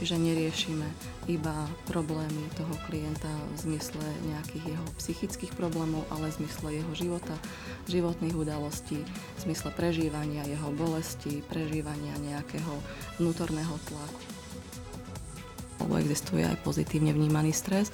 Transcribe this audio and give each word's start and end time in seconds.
Čiže 0.00 0.16
neriešime 0.16 0.88
iba 1.28 1.68
problémy 1.84 2.48
toho 2.56 2.72
klienta 2.88 3.28
v 3.52 3.68
zmysle 3.68 4.00
nejakých 4.32 4.72
jeho 4.72 4.86
psychických 4.96 5.52
problémov, 5.52 6.08
ale 6.08 6.32
v 6.32 6.40
zmysle 6.40 6.68
jeho 6.80 6.92
života, 6.96 7.36
životných 7.84 8.32
udalostí, 8.32 9.04
v 9.04 9.40
zmysle 9.44 9.68
prežívania 9.76 10.48
jeho 10.48 10.72
bolesti, 10.72 11.44
prežívania 11.44 12.16
nejakého 12.16 12.80
vnútorného 13.20 13.76
tlaku 13.84 14.40
lebo 15.80 15.96
existuje 15.96 16.44
aj 16.44 16.60
pozitívne 16.60 17.16
vnímaný 17.16 17.56
stres 17.56 17.88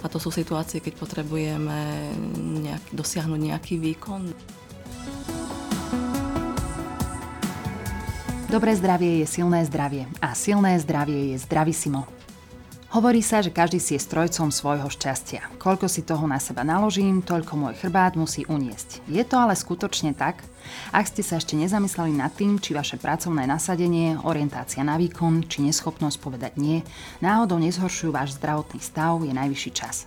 a 0.00 0.06
to 0.06 0.22
sú 0.22 0.30
situácie, 0.30 0.78
keď 0.78 0.94
potrebujeme 0.94 2.14
nejak, 2.62 2.94
dosiahnuť 2.94 3.40
nejaký 3.50 3.74
výkon. 3.82 4.30
Dobré 8.52 8.76
zdravie 8.76 9.24
je 9.24 9.40
silné 9.40 9.64
zdravie 9.64 10.04
a 10.20 10.36
silné 10.36 10.76
zdravie 10.76 11.32
je 11.32 11.40
zdravisimo. 11.40 12.04
Hovorí 12.92 13.24
sa, 13.24 13.40
že 13.40 13.48
každý 13.48 13.80
si 13.80 13.96
je 13.96 14.04
strojcom 14.04 14.52
svojho 14.52 14.92
šťastia. 14.92 15.56
Koľko 15.56 15.88
si 15.88 16.04
toho 16.04 16.28
na 16.28 16.36
seba 16.36 16.60
naložím, 16.60 17.24
toľko 17.24 17.48
môj 17.56 17.80
chrbát 17.80 18.12
musí 18.12 18.44
uniesť. 18.44 19.08
Je 19.08 19.24
to 19.24 19.40
ale 19.40 19.56
skutočne 19.56 20.12
tak? 20.12 20.44
Ak 20.92 21.08
ste 21.08 21.24
sa 21.24 21.40
ešte 21.40 21.56
nezamysleli 21.56 22.12
nad 22.12 22.28
tým, 22.36 22.60
či 22.60 22.76
vaše 22.76 23.00
pracovné 23.00 23.48
nasadenie, 23.48 24.20
orientácia 24.20 24.84
na 24.84 25.00
výkon, 25.00 25.48
či 25.48 25.64
neschopnosť 25.64 26.20
povedať 26.20 26.52
nie, 26.60 26.84
náhodou 27.24 27.56
nezhoršujú 27.56 28.12
váš 28.12 28.36
zdravotný 28.36 28.84
stav, 28.84 29.16
je 29.24 29.32
najvyšší 29.32 29.70
čas. 29.72 30.04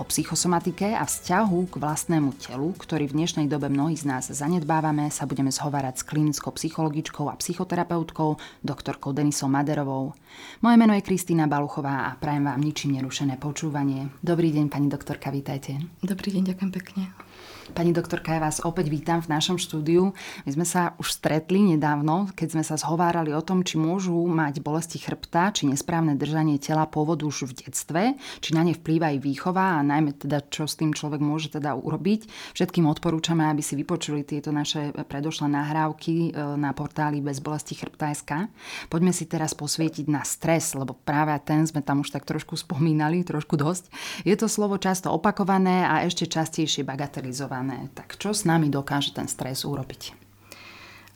O 0.00 0.04
psychosomatike 0.06 0.96
a 0.96 1.04
vzťahu 1.04 1.58
k 1.70 1.74
vlastnému 1.76 2.34
telu, 2.40 2.74
ktorý 2.74 3.10
v 3.10 3.22
dnešnej 3.22 3.46
dobe 3.46 3.68
mnohí 3.68 3.94
z 3.94 4.08
nás 4.08 4.24
zanedbávame, 4.32 5.12
sa 5.12 5.28
budeme 5.28 5.52
zhovárať 5.52 6.00
s 6.00 6.06
klinickou 6.06 6.54
psychologičkou 6.56 7.30
a 7.30 7.38
psychoterapeutkou, 7.38 8.40
doktorkou 8.64 9.12
Denisou 9.12 9.52
Maderovou. 9.52 10.16
Moje 10.64 10.76
meno 10.80 10.96
je 10.96 11.06
Kristýna 11.06 11.46
Baluchová 11.46 12.08
a 12.08 12.16
prajem 12.16 12.48
vám 12.48 12.60
ničím 12.60 12.98
nerušené 12.98 13.36
počúvanie. 13.36 14.10
Dobrý 14.24 14.50
deň, 14.50 14.66
pani 14.72 14.88
doktorka, 14.90 15.28
vítajte. 15.28 15.78
Dobrý 16.00 16.34
deň, 16.34 16.42
ďakujem 16.54 16.70
pekne. 16.72 17.27
Pani 17.68 17.92
doktorka, 17.92 18.32
ja 18.32 18.40
vás 18.40 18.64
opäť 18.64 18.88
vítam 18.88 19.20
v 19.20 19.28
našom 19.28 19.60
štúdiu. 19.60 20.16
My 20.48 20.50
sme 20.56 20.64
sa 20.64 20.96
už 20.96 21.20
stretli 21.20 21.60
nedávno, 21.60 22.32
keď 22.32 22.56
sme 22.56 22.64
sa 22.64 22.80
zhovárali 22.80 23.28
o 23.36 23.44
tom, 23.44 23.60
či 23.60 23.76
môžu 23.76 24.16
mať 24.24 24.64
bolesti 24.64 24.96
chrbta, 24.96 25.52
či 25.52 25.68
nesprávne 25.68 26.16
držanie 26.16 26.56
tela 26.56 26.88
pôvodu 26.88 27.28
už 27.28 27.52
v 27.52 27.60
detstve, 27.60 28.16
či 28.40 28.56
na 28.56 28.64
ne 28.64 28.72
vplýva 28.72 29.12
aj 29.12 29.18
výchova 29.20 29.76
a 29.76 29.84
najmä 29.84 30.16
teda, 30.16 30.48
čo 30.48 30.64
s 30.64 30.80
tým 30.80 30.96
človek 30.96 31.20
môže 31.20 31.52
teda 31.52 31.76
urobiť. 31.76 32.32
Všetkým 32.56 32.88
odporúčame, 32.88 33.44
aby 33.44 33.60
si 33.60 33.76
vypočuli 33.76 34.24
tieto 34.24 34.48
naše 34.48 34.96
predošlé 35.04 35.52
nahrávky 35.52 36.32
e, 36.32 36.40
na 36.56 36.72
portáli 36.72 37.20
bez 37.20 37.44
bolesti 37.44 37.76
chrbta.sk. 37.76 38.48
Poďme 38.88 39.12
si 39.12 39.28
teraz 39.28 39.52
posvietiť 39.52 40.08
na 40.08 40.24
stres, 40.24 40.72
lebo 40.72 40.96
práve 40.96 41.36
ten 41.44 41.68
sme 41.68 41.84
tam 41.84 42.00
už 42.00 42.16
tak 42.16 42.24
trošku 42.24 42.56
spomínali, 42.56 43.28
trošku 43.28 43.60
dosť. 43.60 43.92
Je 44.24 44.32
to 44.40 44.48
slovo 44.48 44.80
často 44.80 45.12
opakované 45.12 45.84
a 45.84 46.08
ešte 46.08 46.24
častejšie 46.24 46.80
bagatelizované 46.88 47.57
stresované. 47.58 47.88
Tak 47.94 48.16
čo 48.18 48.30
s 48.30 48.46
nami 48.46 48.70
dokáže 48.70 49.14
ten 49.14 49.26
stres 49.26 49.66
urobiť? 49.66 50.14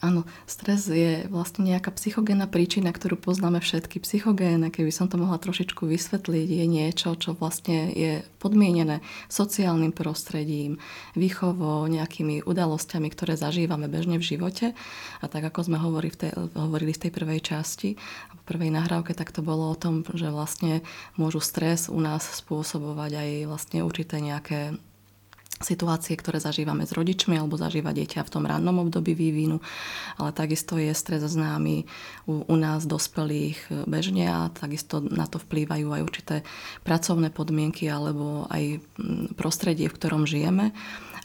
Áno, 0.03 0.27
stres 0.51 0.91
je 0.91 1.31
vlastne 1.31 1.63
nejaká 1.63 1.95
psychogénna 1.95 2.51
príčina, 2.51 2.91
ktorú 2.91 3.15
poznáme 3.23 3.63
všetky. 3.63 4.03
Psychogénne, 4.03 4.75
keby 4.75 4.91
som 4.91 5.07
to 5.07 5.15
mohla 5.15 5.39
trošičku 5.39 5.87
vysvetliť, 5.87 6.49
je 6.59 6.67
niečo, 6.67 7.15
čo 7.15 7.39
vlastne 7.39 7.87
je 7.95 8.27
podmienené 8.43 8.99
sociálnym 9.31 9.95
prostredím, 9.95 10.83
výchovou, 11.15 11.87
nejakými 11.87 12.43
udalosťami, 12.43 13.15
ktoré 13.15 13.39
zažívame 13.39 13.87
bežne 13.87 14.19
v 14.19 14.27
živote. 14.27 14.75
A 15.23 15.31
tak 15.31 15.47
ako 15.47 15.71
sme 15.71 15.79
hovorili 15.79 16.11
v 16.11 16.19
tej, 16.19 16.33
hovorili 16.59 16.91
v 16.99 17.03
tej 17.07 17.13
prvej 17.15 17.39
časti, 17.39 17.95
v 18.35 18.43
prvej 18.43 18.75
nahrávke, 18.75 19.15
tak 19.15 19.31
to 19.31 19.39
bolo 19.39 19.71
o 19.71 19.79
tom, 19.79 20.03
že 20.03 20.35
vlastne 20.35 20.83
môžu 21.15 21.39
stres 21.39 21.87
u 21.87 22.03
nás 22.03 22.27
spôsobovať 22.43 23.23
aj 23.23 23.29
vlastne 23.47 23.87
určité 23.87 24.19
nejaké 24.19 24.75
situácie, 25.63 26.15
ktoré 26.19 26.43
zažívame 26.43 26.85
s 26.85 26.93
rodičmi 26.93 27.39
alebo 27.39 27.59
zažíva 27.59 27.95
dieťa 27.95 28.27
v 28.27 28.33
tom 28.33 28.45
rannom 28.45 28.83
období 28.83 29.15
vývinu, 29.15 29.63
ale 30.19 30.31
takisto 30.35 30.77
je 30.77 30.93
stres 30.95 31.25
známy 31.25 31.87
u, 32.27 32.45
u 32.47 32.57
nás 32.59 32.85
dospelých 32.85 33.87
bežne 33.87 34.29
a 34.29 34.51
takisto 34.51 35.01
na 35.01 35.25
to 35.31 35.41
vplývajú 35.41 35.89
aj 35.95 36.03
určité 36.03 36.37
pracovné 36.83 37.31
podmienky 37.31 37.87
alebo 37.89 38.47
aj 38.51 38.83
mm, 38.83 39.39
prostredie, 39.39 39.89
v 39.89 39.97
ktorom 39.97 40.27
žijeme 40.29 40.75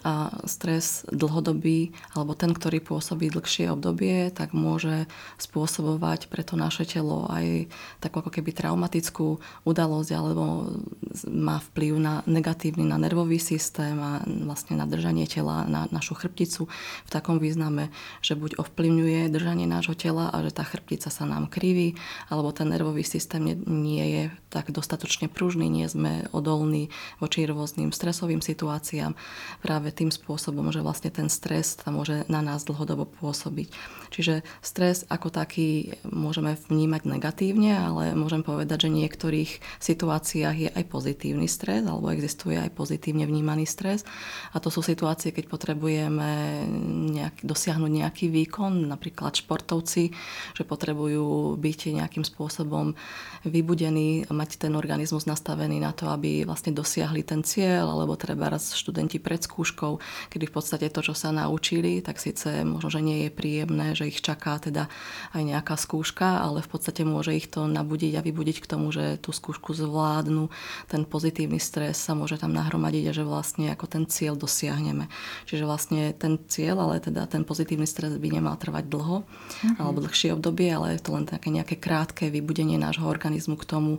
a 0.07 0.31
stres 0.47 1.03
dlhodobý 1.11 1.91
alebo 2.15 2.31
ten, 2.31 2.55
ktorý 2.55 2.79
pôsobí 2.79 3.27
dlhšie 3.27 3.67
obdobie, 3.75 4.31
tak 4.31 4.55
môže 4.55 5.03
spôsobovať 5.35 6.31
pre 6.31 6.47
to 6.47 6.55
naše 6.55 6.87
telo 6.87 7.27
aj 7.27 7.67
takú 7.99 8.23
ako 8.23 8.31
keby 8.31 8.55
traumatickú 8.55 9.43
udalosť 9.67 10.09
alebo 10.15 10.71
má 11.27 11.59
vplyv 11.59 11.99
na 11.99 12.23
negatívny 12.23 12.87
na 12.87 12.95
nervový 12.95 13.35
systém 13.35 13.99
a 13.99 14.23
vlastne 14.23 14.79
na 14.79 14.87
držanie 14.87 15.27
tela, 15.27 15.67
na 15.67 15.91
našu 15.91 16.15
chrbticu 16.15 16.71
v 17.03 17.09
takom 17.11 17.43
význame, 17.43 17.91
že 18.23 18.39
buď 18.39 18.63
ovplyvňuje 18.63 19.27
držanie 19.27 19.67
nášho 19.67 19.99
tela 19.99 20.31
a 20.31 20.39
že 20.39 20.55
tá 20.55 20.63
chrbtica 20.63 21.11
sa 21.11 21.27
nám 21.27 21.51
kriví, 21.51 21.99
alebo 22.31 22.55
ten 22.55 22.71
nervový 22.71 23.03
systém 23.03 23.43
nie, 23.67 24.05
je 24.07 24.23
tak 24.47 24.71
dostatočne 24.71 25.27
pružný, 25.27 25.67
nie 25.67 25.89
sme 25.91 26.31
odolní 26.31 26.87
voči 27.19 27.43
rôznym 27.43 27.91
stresovým 27.91 28.39
situáciám. 28.39 29.17
Práve 29.59 29.91
tým 29.97 30.13
spôsobom, 30.13 30.69
že 30.69 30.85
vlastne 30.85 31.09
ten 31.09 31.25
stres 31.33 31.81
tam 31.81 31.97
môže 31.97 32.21
na 32.29 32.45
nás 32.45 32.61
dlhodobo 32.61 33.09
pôsobiť. 33.09 33.73
Čiže 34.13 34.45
stres 34.61 35.03
ako 35.09 35.33
taký 35.33 35.97
môžeme 36.05 36.53
vnímať 36.69 37.09
negatívne, 37.09 37.73
ale 37.73 38.03
môžem 38.13 38.45
povedať, 38.45 38.87
že 38.87 38.93
v 38.93 38.99
niektorých 39.03 39.51
situáciách 39.81 40.55
je 40.55 40.69
aj 40.71 40.83
pozitívny 40.87 41.49
stres, 41.49 41.83
alebo 41.83 42.13
existuje 42.13 42.55
aj 42.55 42.71
pozitívne 42.77 43.25
vnímaný 43.25 43.65
stres. 43.65 44.05
A 44.53 44.61
to 44.61 44.69
sú 44.69 44.85
situácie, 44.85 45.33
keď 45.33 45.49
potrebujeme 45.49 46.63
nejak, 47.17 47.41
dosiahnuť 47.41 47.91
nejaký 47.91 48.25
výkon, 48.29 48.87
napríklad 48.87 49.35
športovci, 49.35 50.13
že 50.55 50.63
potrebujú 50.63 51.57
byť 51.57 51.79
nejakým 51.97 52.23
spôsobom 52.23 52.93
vybudení, 53.43 54.27
mať 54.27 54.67
ten 54.67 54.75
organizmus 54.75 55.25
nastavený 55.25 55.79
na 55.79 55.91
to, 55.95 56.11
aby 56.11 56.43
vlastne 56.43 56.75
dosiahli 56.75 57.23
ten 57.23 57.41
cieľ, 57.41 57.95
alebo 57.95 58.19
treba 58.19 58.51
raz 58.51 58.75
študenti 58.75 59.19
pred 59.23 59.39
skúškou 59.39 59.86
rokov, 59.87 60.03
kedy 60.29 60.45
v 60.51 60.53
podstate 60.53 60.87
to, 60.91 60.99
čo 60.99 61.13
sa 61.15 61.31
naučili, 61.31 62.03
tak 62.03 62.19
síce 62.19 62.67
možno, 62.67 62.91
že 62.91 62.99
nie 62.99 63.27
je 63.27 63.31
príjemné, 63.31 63.95
že 63.95 64.11
ich 64.11 64.19
čaká 64.19 64.59
teda 64.59 64.91
aj 65.31 65.41
nejaká 65.43 65.79
skúška, 65.79 66.43
ale 66.43 66.59
v 66.59 66.69
podstate 66.69 67.07
môže 67.07 67.31
ich 67.31 67.47
to 67.47 67.65
nabudiť 67.65 68.19
a 68.19 68.25
vybudiť 68.25 68.57
k 68.59 68.69
tomu, 68.69 68.91
že 68.91 69.19
tú 69.23 69.31
skúšku 69.31 69.71
zvládnu, 69.71 70.51
ten 70.91 71.07
pozitívny 71.07 71.61
stres 71.63 71.95
sa 71.97 72.11
môže 72.13 72.35
tam 72.35 72.51
nahromadiť 72.51 73.03
a 73.11 73.15
že 73.15 73.23
vlastne 73.23 73.71
ako 73.71 73.85
ten 73.87 74.03
cieľ 74.09 74.35
dosiahneme. 74.35 75.07
Čiže 75.47 75.63
vlastne 75.63 76.11
ten 76.11 76.41
cieľ, 76.51 76.83
ale 76.83 76.99
teda 76.99 77.25
ten 77.29 77.47
pozitívny 77.47 77.87
stres 77.87 78.15
by 78.19 78.27
nemal 78.27 78.59
trvať 78.59 78.85
dlho 78.91 79.23
mm-hmm. 79.23 79.79
alebo 79.79 80.03
dlhšie 80.03 80.35
obdobie, 80.35 80.69
ale 80.69 80.97
je 80.97 81.01
to 81.03 81.15
len 81.15 81.25
také 81.25 81.49
nejaké 81.53 81.79
krátke 81.79 82.27
vybudenie 82.27 82.75
nášho 82.75 83.07
organizmu 83.07 83.55
k 83.55 83.65
tomu, 83.69 83.91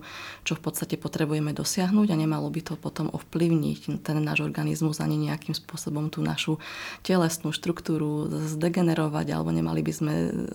čo 0.44 0.58
v 0.58 0.62
podstate 0.64 1.00
potrebujeme 1.00 1.54
dosiahnuť 1.54 2.08
a 2.12 2.16
nemalo 2.16 2.50
by 2.50 2.60
to 2.60 2.74
potom 2.76 3.08
ovplyvniť 3.12 4.02
ten 4.02 4.16
náš 4.20 4.42
organizmus 4.44 4.98
ani 4.98 5.30
nejakým 5.30 5.54
spôsobom 5.54 5.67
spôsobom 5.68 6.08
tú 6.08 6.24
našu 6.24 6.56
telesnú 7.04 7.52
štruktúru 7.52 8.32
zdegenerovať 8.48 9.36
alebo 9.36 9.52
nemali 9.52 9.84
by 9.84 9.92
sme 9.92 10.14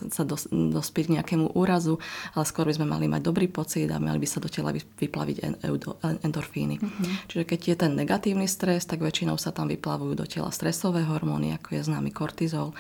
sa 0.10 0.26
dos- 0.26 0.50
dospieť 0.50 1.06
k 1.06 1.14
nejakému 1.22 1.54
úrazu, 1.54 2.02
ale 2.34 2.50
skôr 2.50 2.66
by 2.66 2.74
sme 2.74 2.90
mali 2.90 3.06
mať 3.06 3.22
dobrý 3.22 3.46
pocit 3.46 3.86
a 3.94 4.02
mali 4.02 4.18
by 4.18 4.26
sa 4.26 4.42
do 4.42 4.50
tela 4.50 4.74
vyplaviť 4.74 5.62
endorfíny. 6.26 6.82
Mm-hmm. 6.82 7.30
Čiže 7.30 7.44
keď 7.46 7.60
je 7.62 7.76
ten 7.78 7.94
negatívny 7.94 8.50
stres, 8.50 8.90
tak 8.90 9.06
väčšinou 9.06 9.38
sa 9.38 9.54
tam 9.54 9.70
vyplavujú 9.70 10.18
do 10.18 10.26
tela 10.26 10.50
stresové 10.50 11.06
hormóny, 11.06 11.54
ako 11.54 11.78
je 11.78 11.86
známy 11.86 12.10
kortizol. 12.10 12.74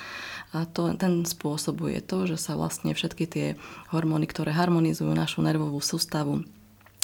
A 0.58 0.66
to, 0.66 0.90
ten 0.98 1.26
spôsobuje 1.26 2.02
to, 2.02 2.26
že 2.26 2.42
sa 2.42 2.58
vlastne 2.58 2.98
všetky 2.98 3.26
tie 3.30 3.48
hormóny, 3.94 4.26
ktoré 4.26 4.50
harmonizujú 4.54 5.14
našu 5.14 5.46
nervovú 5.46 5.82
sústavu, 5.82 6.46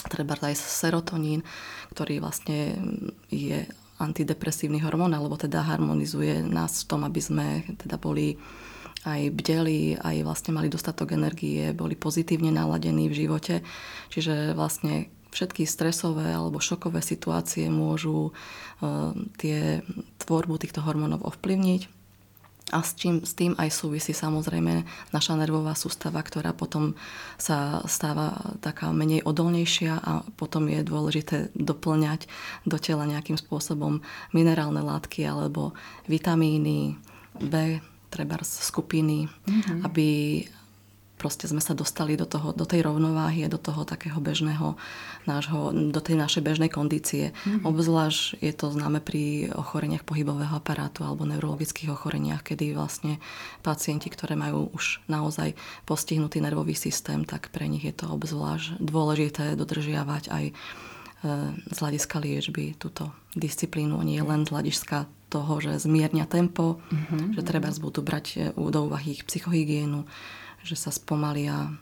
treba 0.08 0.40
aj 0.40 0.56
serotonín, 0.56 1.44
ktorý 1.92 2.24
vlastne 2.24 2.80
je 3.28 3.68
antidepresívny 4.00 4.80
hormón, 4.80 5.12
alebo 5.12 5.36
teda 5.36 5.62
harmonizuje 5.64 6.42
nás 6.44 6.84
v 6.84 6.88
tom, 6.88 7.02
aby 7.04 7.22
sme 7.22 7.48
teda 7.76 8.00
boli 8.00 8.40
aj 9.08 9.32
bdeli, 9.32 9.96
aj 9.96 10.24
vlastne 10.28 10.52
mali 10.52 10.68
dostatok 10.68 11.16
energie, 11.16 11.72
boli 11.72 11.96
pozitívne 11.96 12.52
naladení 12.52 13.08
v 13.08 13.28
živote. 13.28 13.64
Čiže 14.12 14.56
vlastne 14.56 15.08
všetky 15.32 15.64
stresové 15.64 16.34
alebo 16.34 16.60
šokové 16.60 17.00
situácie 17.06 17.70
môžu 17.70 18.34
uh, 18.34 19.14
tie 19.38 19.86
tvorbu 20.20 20.58
týchto 20.58 20.82
hormónov 20.82 21.22
ovplyvniť 21.22 21.99
a 22.70 22.86
s, 22.86 22.94
čím, 22.98 23.26
s 23.26 23.34
tým 23.34 23.58
aj 23.58 23.70
súvisí 23.74 24.14
samozrejme 24.14 24.86
naša 25.14 25.34
nervová 25.38 25.74
sústava, 25.74 26.22
ktorá 26.22 26.54
potom 26.54 26.94
sa 27.38 27.82
stáva 27.90 28.38
taká 28.62 28.94
menej 28.94 29.26
odolnejšia 29.26 29.94
a 30.00 30.26
potom 30.38 30.70
je 30.70 30.86
dôležité 30.86 31.50
doplňať 31.58 32.30
do 32.66 32.78
tela 32.78 33.10
nejakým 33.10 33.38
spôsobom 33.38 34.02
minerálne 34.34 34.82
látky 34.82 35.26
alebo 35.26 35.74
vitamíny 36.06 36.98
B, 37.40 37.80
treba 38.10 38.42
skupiny, 38.42 39.30
mm-hmm. 39.30 39.86
aby 39.86 40.08
proste 41.20 41.52
sme 41.52 41.60
sa 41.60 41.76
dostali 41.76 42.16
do, 42.16 42.24
toho, 42.24 42.56
do 42.56 42.64
tej 42.64 42.88
rovnováhy 42.88 43.52
do 43.52 43.60
toho 43.60 43.84
takého 43.84 44.24
bežného 44.24 44.80
nášho, 45.28 45.76
do 45.92 46.00
tej 46.00 46.16
našej 46.16 46.40
bežnej 46.40 46.72
kondície. 46.72 47.36
Mm-hmm. 47.36 47.68
Obzvlášť 47.68 48.40
je 48.40 48.54
to 48.56 48.72
známe 48.72 49.04
pri 49.04 49.52
ochoreniach 49.52 50.08
pohybového 50.08 50.56
aparátu 50.56 51.04
alebo 51.04 51.28
neurologických 51.28 51.92
ochoreniach, 51.92 52.48
kedy 52.48 52.72
vlastne 52.72 53.20
pacienti, 53.60 54.08
ktoré 54.08 54.40
majú 54.40 54.72
už 54.72 55.04
naozaj 55.12 55.60
postihnutý 55.84 56.40
nervový 56.40 56.80
systém, 56.80 57.28
tak 57.28 57.52
pre 57.52 57.68
nich 57.68 57.84
je 57.84 57.92
to 57.92 58.08
obzvlášť 58.08 58.80
dôležité 58.80 59.60
dodržiavať 59.60 60.32
aj 60.32 60.46
z 61.68 61.78
hľadiska 61.84 62.16
liečby 62.24 62.80
túto 62.80 63.12
disciplínu, 63.36 64.00
nie 64.08 64.24
len 64.24 64.48
z 64.48 64.56
hľadiska 64.56 65.04
toho, 65.28 65.60
že 65.62 65.84
zmierňa 65.84 66.26
tempo, 66.26 66.80
mm-hmm. 66.90 67.38
že 67.38 67.42
treba 67.46 67.70
budú 67.78 68.02
brať 68.02 68.26
e, 68.34 68.38
do 68.56 68.80
úvahy 68.90 69.20
ich 69.20 69.24
psychohygienu, 69.28 70.10
že 70.64 70.76
sa 70.76 70.92
spomalia 70.92 71.74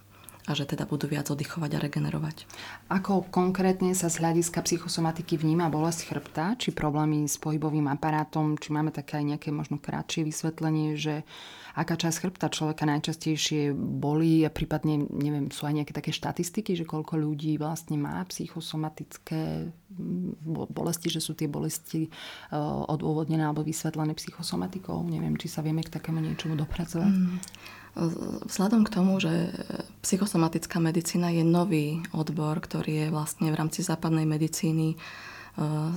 a 0.47 0.56
že 0.56 0.63
teda 0.63 0.88
budú 0.88 1.12
viac 1.12 1.27
oddychovať 1.27 1.71
a 1.75 1.83
regenerovať. 1.83 2.47
Ako 2.88 3.27
konkrétne 3.27 3.91
sa 3.91 4.07
z 4.07 4.24
hľadiska 4.24 4.63
psychosomatiky 4.63 5.35
vníma 5.35 5.68
bolesť 5.68 6.07
chrbta, 6.07 6.56
či 6.56 6.71
problémy 6.71 7.27
s 7.27 7.35
pohybovým 7.35 7.91
aparátom, 7.91 8.56
či 8.56 8.71
máme 8.71 8.95
také 8.95 9.19
aj 9.19 9.35
nejaké 9.35 9.50
možno 9.51 9.75
kratšie 9.75 10.24
vysvetlenie, 10.24 10.95
že 10.95 11.27
aká 11.75 12.00
časť 12.00 12.18
chrbta 12.24 12.47
človeka 12.47 12.88
najčastejšie 12.88 13.75
bolí 13.75 14.47
a 14.47 14.50
prípadne, 14.50 15.03
neviem, 15.12 15.51
sú 15.51 15.68
aj 15.68 15.83
nejaké 15.83 15.94
také 15.94 16.15
štatistiky, 16.15 16.80
že 16.80 16.88
koľko 16.88 17.19
ľudí 17.19 17.59
vlastne 17.59 18.00
má 18.00 18.23
psychosomatické 18.31 19.68
mm, 19.68 20.71
bolesti, 20.71 21.12
že 21.12 21.19
sú 21.19 21.35
tie 21.35 21.51
bolesti 21.51 22.07
e, 22.07 22.09
odôvodnené 22.88 23.44
alebo 23.45 23.68
vysvetlené 23.68 24.15
psychosomatikou. 24.15 25.06
Neviem, 25.06 25.35
či 25.35 25.51
sa 25.51 25.59
vieme 25.59 25.83
k 25.83 25.91
takému 25.91 26.23
niečomu 26.23 26.56
dopracovať. 26.56 27.13
Mm. 27.13 27.38
Vzhľadom 28.45 28.85
k 28.85 28.94
tomu, 28.94 29.17
že 29.17 29.49
psychosomatická 30.05 30.77
medicína 30.77 31.33
je 31.33 31.41
nový 31.41 32.05
odbor, 32.13 32.61
ktorý 32.61 33.05
je 33.05 33.07
vlastne 33.09 33.49
v 33.49 33.57
rámci 33.57 33.81
západnej 33.81 34.29
medicíny 34.29 34.94
e, 34.94 34.97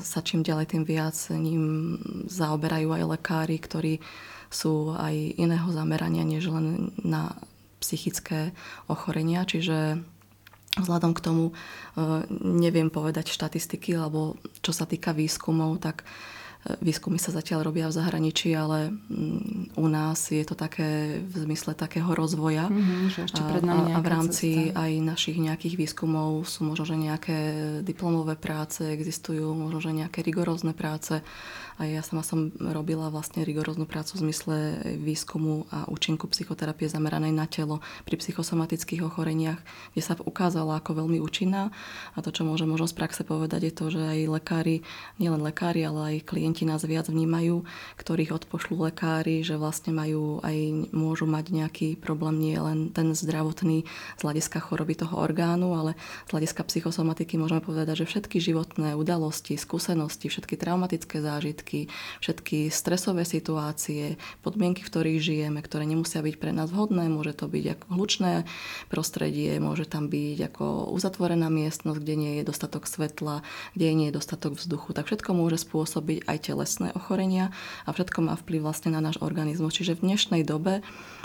sa 0.01 0.21
čím 0.25 0.41
ďalej 0.41 0.73
tým 0.73 0.85
viac 0.89 1.13
ním 1.29 1.97
zaoberajú 2.25 2.89
aj 2.97 3.03
lekári, 3.05 3.61
ktorí 3.61 4.01
sú 4.49 4.97
aj 4.97 5.13
iného 5.37 5.69
zamerania, 5.77 6.25
než 6.25 6.49
len 6.49 6.89
na 7.05 7.37
psychické 7.85 8.57
ochorenia. 8.89 9.45
Čiže 9.45 10.01
vzhľadom 10.81 11.13
k 11.13 11.21
tomu 11.21 11.45
e, 11.51 11.55
neviem 12.41 12.89
povedať 12.89 13.29
štatistiky, 13.29 13.93
alebo 13.93 14.41
čo 14.65 14.73
sa 14.73 14.89
týka 14.89 15.13
výskumov, 15.13 15.85
tak 15.85 16.09
Výskumy 16.61 17.17
sa 17.17 17.33
zatiaľ 17.33 17.73
robia 17.73 17.89
v 17.89 17.97
zahraničí, 17.97 18.53
ale 18.53 18.93
mm, 18.93 19.81
u 19.81 19.87
nás 19.89 20.29
je 20.29 20.45
to 20.45 20.53
také 20.53 21.21
v 21.25 21.35
zmysle 21.49 21.73
takého 21.73 22.13
rozvoja. 22.13 22.69
Mm-hmm, 22.69 23.01
že 23.09 23.21
ešte 23.25 23.41
pred 23.41 23.65
nami 23.65 23.97
a, 23.97 23.97
a 23.97 24.05
v 24.05 24.09
rámci 24.13 24.49
cesta. 24.69 24.85
aj 24.85 24.91
našich 25.01 25.39
nejakých 25.41 25.81
výskumov 25.81 26.45
sú 26.45 26.69
možno, 26.69 26.85
že 26.85 27.01
nejaké 27.01 27.39
diplomové 27.81 28.37
práce 28.37 28.85
existujú, 28.85 29.57
možno, 29.57 29.81
že 29.81 29.97
nejaké 30.05 30.21
rigorózne 30.21 30.77
práce 30.77 31.25
a 31.81 31.89
ja 31.89 32.05
sama 32.05 32.21
som 32.21 32.53
robila 32.61 33.09
vlastne 33.09 33.41
rigoróznu 33.41 33.89
prácu 33.89 34.21
v 34.21 34.29
zmysle 34.29 34.57
výskumu 35.01 35.65
a 35.73 35.89
účinku 35.89 36.29
psychoterapie 36.29 36.93
zameranej 36.93 37.33
na 37.33 37.49
telo 37.49 37.81
pri 38.05 38.21
psychosomatických 38.21 39.01
ochoreniach, 39.01 39.57
kde 39.97 40.03
sa 40.05 40.13
ukázala 40.21 40.77
ako 40.77 41.01
veľmi 41.01 41.25
účinná. 41.25 41.73
A 42.13 42.21
to, 42.21 42.37
čo 42.37 42.43
môžem 42.45 42.69
možno 42.69 42.85
z 42.85 43.01
praxe 43.01 43.23
povedať, 43.23 43.71
je 43.71 43.73
to, 43.73 43.85
že 43.97 44.01
aj 44.03 44.19
lekári, 44.29 44.85
nielen 45.17 45.41
lekári, 45.41 45.81
ale 45.87 46.21
aj 46.21 46.29
klienti 46.29 46.50
nás 46.67 46.83
viac 46.85 47.07
vnímajú, 47.09 47.63
ktorých 47.97 48.35
odpošľú 48.35 48.91
lekári, 48.91 49.43
že 49.47 49.57
vlastne 49.57 49.95
majú 49.95 50.43
aj, 50.43 50.91
môžu 50.91 51.25
mať 51.27 51.53
nejaký 51.55 51.89
problém, 51.97 52.39
nie 52.41 52.57
len 52.59 52.91
ten 52.91 53.13
zdravotný 53.15 53.87
z 54.19 54.21
hľadiska 54.23 54.59
choroby 54.61 54.99
toho 54.99 55.17
orgánu, 55.19 55.75
ale 55.77 55.99
z 56.27 56.31
hľadiska 56.37 56.63
psychosomatiky 56.67 57.41
môžeme 57.41 57.63
povedať, 57.63 58.05
že 58.05 58.09
všetky 58.11 58.41
životné 58.41 58.95
udalosti, 58.95 59.55
skúsenosti, 59.57 60.29
všetky 60.29 60.55
traumatické 60.57 61.21
zážitky, 61.23 61.93
všetky 62.21 62.69
stresové 62.73 63.25
situácie, 63.25 64.17
podmienky, 64.41 64.83
v 64.83 64.91
ktorých 64.91 65.21
žijeme, 65.21 65.61
ktoré 65.61 65.85
nemusia 65.85 66.25
byť 66.25 66.37
pre 66.41 66.51
nás 66.55 66.73
vhodné. 66.73 67.07
Môže 67.13 67.37
to 67.37 67.47
byť 67.47 67.65
ako 67.79 67.87
hlučné 67.95 68.33
prostredie, 68.89 69.61
môže 69.61 69.85
tam 69.87 70.09
byť 70.09 70.39
ako 70.53 70.93
uzatvorená 70.95 71.53
miestnosť, 71.53 71.99
kde 72.01 72.15
nie 72.17 72.33
je 72.41 72.49
dostatok 72.49 72.89
svetla, 72.89 73.43
kde 73.75 73.87
nie 73.93 74.07
je 74.09 74.17
dostatok 74.17 74.57
vzduchu. 74.57 74.97
Tak 74.97 75.07
všetko 75.07 75.31
môže 75.37 75.61
spôsobiť 75.61 76.25
aj 76.27 76.37
telesné 76.41 76.97
ochorenia 76.97 77.53
a 77.85 77.93
všetko 77.93 78.25
má 78.25 78.35
vplyv 78.41 78.65
vlastne 78.65 78.91
na 78.97 79.05
náš 79.05 79.21
organizmus. 79.21 79.77
Čiže 79.77 80.01
v 80.01 80.11
dnešnej 80.11 80.43
dobe 80.43 80.81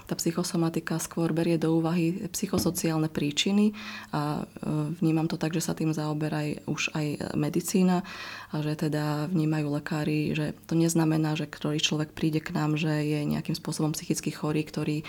tá 0.05 0.13
psychosomatika 0.13 1.01
skôr 1.01 1.33
berie 1.33 1.57
do 1.57 1.73
úvahy 1.81 2.29
psychosociálne 2.29 3.09
príčiny 3.09 3.73
a 4.13 4.45
e, 4.45 4.93
vnímam 5.01 5.25
to 5.25 5.39
tak, 5.39 5.55
že 5.57 5.65
sa 5.65 5.73
tým 5.73 5.97
zaoberá 5.97 6.45
už 6.69 6.93
aj 6.93 7.33
medicína 7.33 8.05
a 8.53 8.55
že 8.61 8.77
teda 8.77 9.25
vnímajú 9.33 9.67
lekári, 9.73 10.37
že 10.37 10.53
to 10.69 10.77
neznamená, 10.77 11.33
že 11.33 11.49
ktorý 11.49 11.81
človek 11.81 12.13
príde 12.13 12.37
k 12.37 12.53
nám, 12.53 12.77
že 12.77 13.01
je 13.01 13.19
nejakým 13.25 13.57
spôsobom 13.57 13.97
psychicky 13.97 14.29
chorý, 14.29 14.61
ktorý 14.61 15.01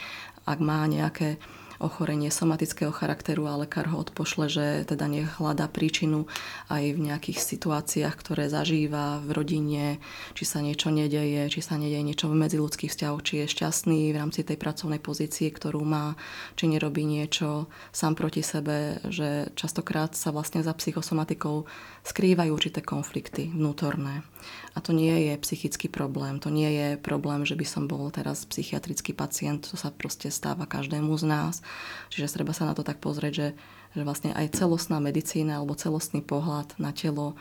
ak 0.48 0.58
má 0.62 0.86
nejaké 0.88 1.36
ochorenie 1.78 2.32
somatického 2.32 2.92
charakteru 2.92 3.46
a 3.48 3.58
lekár 3.60 3.92
ho 3.92 4.00
odpošle, 4.00 4.46
že 4.48 4.66
teda 4.88 5.06
nech 5.08 5.28
hľadá 5.38 5.68
príčinu 5.68 6.28
aj 6.72 6.96
v 6.96 7.00
nejakých 7.12 7.38
situáciách, 7.38 8.14
ktoré 8.16 8.48
zažíva 8.48 9.20
v 9.22 9.30
rodine, 9.36 9.84
či 10.32 10.44
sa 10.48 10.64
niečo 10.64 10.88
nedeje, 10.88 11.48
či 11.52 11.60
sa 11.60 11.76
nedeje 11.76 12.02
niečo 12.02 12.26
v 12.32 12.38
medziludských 12.40 12.92
vzťahoch, 12.92 13.22
či 13.22 13.44
je 13.44 13.52
šťastný 13.52 14.10
v 14.12 14.16
rámci 14.16 14.46
tej 14.46 14.56
pracovnej 14.56 15.00
pozície, 15.02 15.48
ktorú 15.52 15.84
má, 15.84 16.16
či 16.56 16.70
nerobí 16.70 17.04
niečo 17.04 17.68
sám 17.92 18.16
proti 18.16 18.40
sebe, 18.40 18.98
že 19.08 19.52
častokrát 19.54 20.16
sa 20.16 20.32
vlastne 20.32 20.64
za 20.64 20.72
psychosomatikou 20.72 21.68
skrývajú 22.06 22.50
určité 22.54 22.80
konflikty 22.80 23.50
vnútorné. 23.50 24.22
A 24.76 24.84
to 24.84 24.92
nie 24.92 25.32
je 25.32 25.34
psychický 25.42 25.88
problém, 25.88 26.38
to 26.38 26.52
nie 26.52 26.68
je 26.68 26.88
problém, 27.00 27.42
že 27.42 27.56
by 27.58 27.66
som 27.66 27.88
bol 27.88 28.12
teraz 28.12 28.44
psychiatrický 28.46 29.16
pacient, 29.16 29.66
to 29.66 29.74
sa 29.74 29.90
proste 29.90 30.30
stáva 30.30 30.68
každému 30.68 31.16
z 31.16 31.24
nás. 31.26 31.54
Čiže 32.12 32.40
treba 32.40 32.52
sa 32.54 32.68
na 32.68 32.74
to 32.74 32.86
tak 32.86 32.98
pozrieť, 33.02 33.32
že, 33.34 33.48
že 33.96 34.02
vlastne 34.06 34.30
aj 34.32 34.56
celostná 34.56 35.02
medicína 35.02 35.58
alebo 35.60 35.78
celostný 35.78 36.22
pohľad 36.22 36.76
na 36.78 36.90
telo 36.90 37.34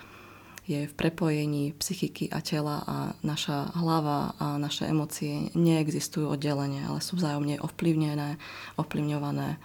je 0.66 0.89
v 0.89 0.98
prepojení 0.98 1.77
psychiky 1.77 2.25
a 2.33 2.42
tela 2.42 2.81
a 2.89 2.98
naša 3.22 3.69
hlava 3.77 4.33
a 4.42 4.57
naše 4.57 4.89
emócie 4.89 5.54
neexistujú 5.54 6.25
oddelenie, 6.25 6.81
ale 6.81 7.06
sú 7.06 7.22
vzájomne 7.22 7.62
ovplyvnené, 7.62 8.42
ovplyvňované 8.81 9.62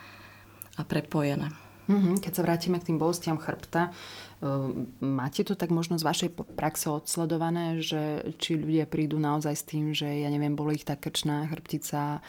a 0.76 0.82
prepojené. 0.84 1.56
Mm-hmm. 1.88 2.20
Keď 2.20 2.32
sa 2.36 2.44
vrátime 2.44 2.76
k 2.76 2.92
tým 2.92 3.00
bolestiam 3.00 3.40
chrbta, 3.40 3.96
Ehm, 4.40 4.96
máte 5.04 5.44
to 5.44 5.52
tak 5.52 5.68
možno 5.68 6.00
z 6.00 6.04
vašej 6.08 6.30
praxe 6.56 6.88
odsledované, 6.88 7.84
že 7.84 8.32
či 8.40 8.56
ľudia 8.56 8.88
prídu 8.88 9.20
naozaj 9.20 9.52
s 9.52 9.64
tým, 9.68 9.92
že 9.92 10.08
ja 10.08 10.32
neviem, 10.32 10.56
boli 10.56 10.80
ich 10.80 10.88
tá 10.88 10.96
krčná 10.96 11.44
chrbtica, 11.52 12.24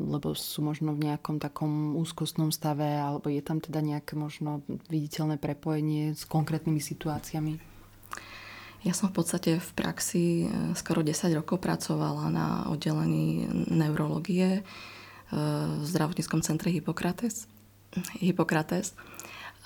lebo 0.00 0.32
sú 0.32 0.64
možno 0.64 0.96
v 0.96 1.12
nejakom 1.12 1.36
takom 1.36 1.94
úzkostnom 2.00 2.48
stave, 2.48 2.88
alebo 2.88 3.28
je 3.28 3.44
tam 3.44 3.60
teda 3.60 3.84
nejaké 3.84 4.16
možno 4.16 4.64
viditeľné 4.88 5.36
prepojenie 5.36 6.16
s 6.16 6.24
konkrétnymi 6.24 6.80
situáciami? 6.80 7.70
Ja 8.80 8.96
som 8.96 9.12
v 9.12 9.20
podstate 9.20 9.60
v 9.60 9.70
praxi 9.76 10.24
e, 10.48 10.72
skoro 10.72 11.04
10 11.04 11.36
rokov 11.36 11.60
pracovala 11.60 12.32
na 12.32 12.46
oddelení 12.72 13.44
neurologie 13.68 14.48
e, 14.58 14.62
v 15.76 15.84
zdravotníckom 15.84 16.40
centre 16.40 16.72
Hippokrates. 16.72 17.44
Hippokrates. 18.24 18.96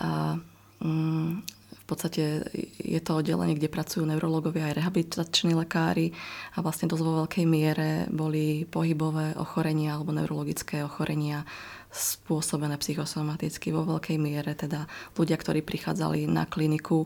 A 0.03 0.35
mm, 0.83 1.47
v 1.85 1.87
podstate 1.93 2.49
je 2.81 3.01
to 3.05 3.21
oddelenie, 3.21 3.61
kde 3.61 3.69
pracujú 3.69 4.09
neurologovia 4.09 4.73
aj 4.73 4.81
rehabilitační 4.81 5.53
lekári 5.53 6.17
a 6.57 6.65
vlastne 6.65 6.89
dosť 6.89 7.05
vo 7.05 7.13
veľkej 7.21 7.45
miere 7.45 8.09
boli 8.09 8.65
pohybové 8.65 9.37
ochorenia 9.37 9.93
alebo 9.93 10.17
neurologické 10.17 10.81
ochorenia 10.81 11.45
spôsobené 11.93 12.81
psychosomaticky 12.81 13.69
vo 13.69 13.85
veľkej 13.85 14.17
miere. 14.17 14.57
Teda 14.57 14.89
ľudia, 15.13 15.37
ktorí 15.37 15.61
prichádzali 15.61 16.25
na 16.25 16.49
kliniku 16.49 17.05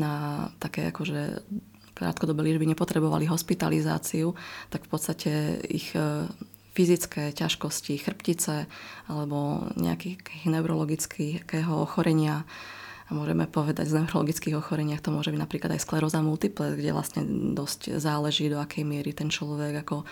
na 0.00 0.48
také 0.56 0.88
akože 0.88 1.44
krátkodobé 1.92 2.48
liečby 2.48 2.66
nepotrebovali 2.72 3.28
hospitalizáciu, 3.28 4.32
tak 4.72 4.88
v 4.88 4.90
podstate 4.90 5.32
ich 5.68 5.94
e, 5.94 6.26
fyzické 6.74 7.30
ťažkosti, 7.30 8.02
chrbtice 8.02 8.66
alebo 9.06 9.70
nejakých 9.78 10.50
neurologického 10.50 11.70
ochorenia 11.70 12.42
a 13.04 13.12
môžeme 13.12 13.44
povedať 13.44 13.84
z 13.84 14.00
neurologických 14.00 14.56
ochoreniach 14.56 15.04
to 15.04 15.12
môže 15.12 15.28
byť 15.28 15.36
napríklad 15.36 15.76
aj 15.76 15.84
skleróza 15.84 16.24
multiple, 16.24 16.72
kde 16.72 16.96
vlastne 16.96 17.20
dosť 17.52 18.00
záleží, 18.00 18.48
do 18.48 18.56
akej 18.56 18.80
miery 18.80 19.12
ten 19.12 19.28
človek 19.28 19.84
ako 19.84 19.96
e, 20.00 20.04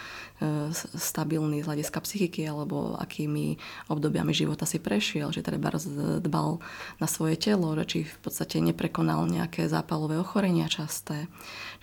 stabilný 1.00 1.64
z 1.64 1.68
hľadiska 1.72 2.04
psychiky 2.04 2.44
alebo 2.44 2.92
akými 3.00 3.56
obdobiami 3.88 4.36
života 4.36 4.68
si 4.68 4.76
prešiel, 4.76 5.32
že 5.32 5.40
treba 5.40 5.72
dbal 6.20 6.60
na 7.00 7.08
svoje 7.08 7.40
telo, 7.40 7.72
že 7.80 7.84
či 7.88 7.98
v 8.04 8.18
podstate 8.20 8.60
neprekonal 8.60 9.24
nejaké 9.24 9.72
zápalové 9.72 10.20
ochorenia 10.20 10.68
časté, 10.68 11.32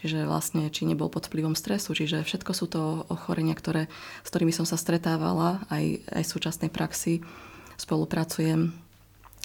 čiže 0.06 0.30
vlastne 0.30 0.70
či 0.70 0.86
nebol 0.86 1.10
pod 1.10 1.26
vplyvom 1.26 1.58
stresu, 1.58 1.98
čiže 1.98 2.22
všetko 2.22 2.52
sú 2.54 2.66
to 2.70 2.82
ochorenia, 3.10 3.58
ktoré, 3.58 3.90
s 4.22 4.30
ktorými 4.30 4.54
som 4.54 4.70
sa 4.70 4.78
stretávala 4.78 5.66
aj, 5.74 6.06
aj 6.06 6.22
v 6.22 6.32
súčasnej 6.38 6.70
praxi. 6.70 7.26
Spolupracujem 7.82 8.89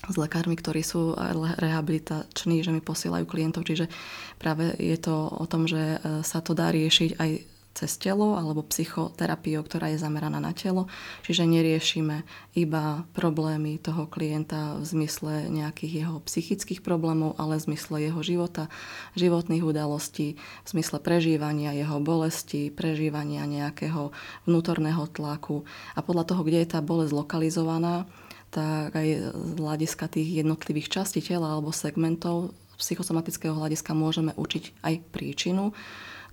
s 0.09 0.17
lekármi, 0.21 0.57
ktorí 0.59 0.85
sú 0.85 1.17
rehabilitační, 1.61 2.61
že 2.61 2.71
mi 2.75 2.85
posielajú 2.85 3.25
klientov, 3.25 3.65
čiže 3.65 3.89
práve 4.37 4.77
je 4.77 4.97
to 5.01 5.33
o 5.33 5.45
tom, 5.49 5.65
že 5.65 5.97
e, 5.97 5.99
sa 6.21 6.45
to 6.45 6.53
dá 6.53 6.69
riešiť 6.69 7.17
aj 7.17 7.31
cez 7.75 7.99
telo 7.99 8.39
alebo 8.39 8.63
psychoterapiou, 8.63 9.67
ktorá 9.67 9.91
je 9.91 9.99
zameraná 9.99 10.39
na 10.39 10.55
telo. 10.55 10.87
Čiže 11.27 11.43
neriešime 11.45 12.23
iba 12.55 13.03
problémy 13.13 13.83
toho 13.83 14.07
klienta 14.07 14.79
v 14.79 14.85
zmysle 14.87 15.51
nejakých 15.51 16.07
jeho 16.07 16.17
psychických 16.23 16.81
problémov, 16.87 17.35
ale 17.35 17.59
v 17.59 17.75
zmysle 17.75 17.97
jeho 18.07 18.23
života, 18.23 18.71
životných 19.19 19.67
udalostí, 19.67 20.39
v 20.39 20.69
zmysle 20.71 21.03
prežívania 21.03 21.75
jeho 21.75 21.99
bolesti, 21.99 22.71
prežívania 22.71 23.43
nejakého 23.45 24.15
vnútorného 24.47 25.11
tlaku. 25.11 25.67
A 25.99 26.01
podľa 26.01 26.31
toho, 26.31 26.47
kde 26.47 26.63
je 26.63 26.73
tá 26.79 26.81
bolesť 26.81 27.13
lokalizovaná, 27.13 28.07
tak 28.55 28.95
aj 28.95 29.35
z 29.35 29.51
hľadiska 29.59 30.07
tých 30.07 30.47
jednotlivých 30.47 30.89
častí 31.03 31.19
tela 31.19 31.59
alebo 31.59 31.75
segmentov 31.75 32.55
psychosomatického 32.79 33.55
hľadiska 33.55 33.91
môžeme 33.99 34.31
učiť 34.39 34.87
aj 34.87 34.95
príčinu 35.11 35.75